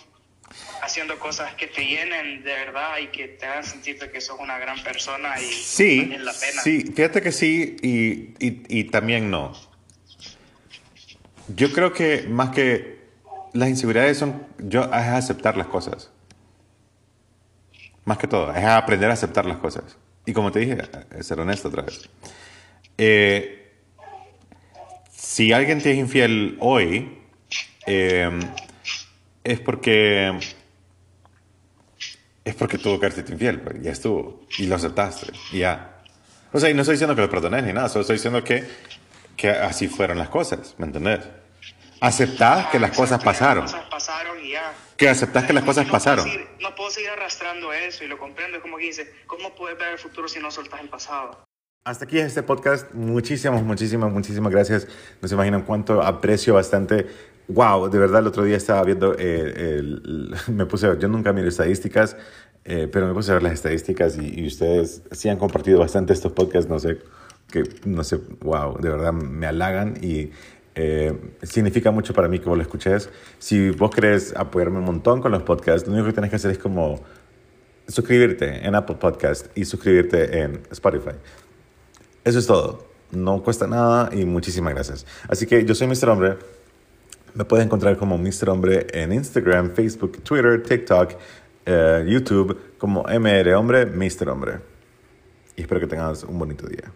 [0.83, 4.59] haciendo cosas que te llenen de verdad y que te hagan sentirte que sos una
[4.59, 6.63] gran persona y Sí, vales la pena.
[6.63, 9.53] sí, fíjate que sí y, y- y también no.
[11.55, 13.03] Yo creo que más que
[13.53, 16.11] las inseguridades son, yo es aceptar las cosas.
[18.05, 19.97] Más que todo, es aprender a aceptar las cosas.
[20.27, 20.79] Y como te dije,
[21.17, 22.09] es ser honesto otra vez.
[22.99, 23.73] Eh,
[25.11, 27.19] si alguien te es infiel hoy,
[27.87, 28.31] eh,
[29.45, 30.39] es porque
[32.45, 36.01] es porque tuvo que haberte infiel, pues, ya estuvo, y lo aceptaste, y ya.
[36.53, 38.65] O sea, y no estoy diciendo que lo perdones ni nada, solo estoy diciendo que,
[39.37, 41.21] que así fueron las cosas, ¿me entendés?
[42.03, 44.73] Aceptás que las cosas pasaron, Las cosas pasaron y ya.
[44.97, 46.25] que aceptás que las cosas No puedo pasaron.
[46.25, 48.57] seguir- no puedo seguir arrastrando eso y lo comprendo.
[48.57, 51.45] Es como que dice, ¿cómo puedes ver el futuro si no soltas el pasado?
[51.85, 52.93] Hasta aquí este podcast.
[52.93, 54.87] Muchísimas, muchísimas, muchísimas gracias.
[55.21, 57.07] No se imaginan cuánto aprecio bastante.
[57.49, 61.49] Wow, de verdad, el otro día estaba viendo, eh, el- me puse, yo nunca miro
[61.49, 62.17] estadísticas,
[62.65, 66.13] Eh, pero me puse a ver las estadísticas y, y, ustedes sí han compartido bastante
[66.13, 66.99] estos podcasts, no sé,
[67.51, 70.31] que, no sé, wow, de verdad me halagan y
[70.75, 71.13] eh,
[71.43, 73.11] significa mucho para mí que vos lo escuches.
[73.39, 76.51] Si vos querés apoyarme un montón con los podcasts, lo único que tenés que hacer
[76.51, 77.01] es como
[77.87, 81.17] suscribirte en Apple Podcast y suscribirte en Spotify.
[82.25, 82.87] Eso es todo.
[83.11, 85.07] No cuesta nada y muchísimas gracias.
[85.29, 86.09] Así que yo soy Mr.
[86.09, 86.39] Hombre.
[87.35, 88.49] Me puedes encontrar como Mr.
[88.51, 91.13] Hombre en Instagram, Facebook, Twitter, TikTok,
[91.67, 94.29] eh, YouTube, como MR Hombre, Mr.
[94.29, 94.61] Hombre.
[95.57, 96.91] Y espero que tengas un bonito día.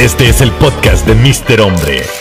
[0.00, 1.60] Este es el podcast de Mr.
[1.60, 2.19] Hombre.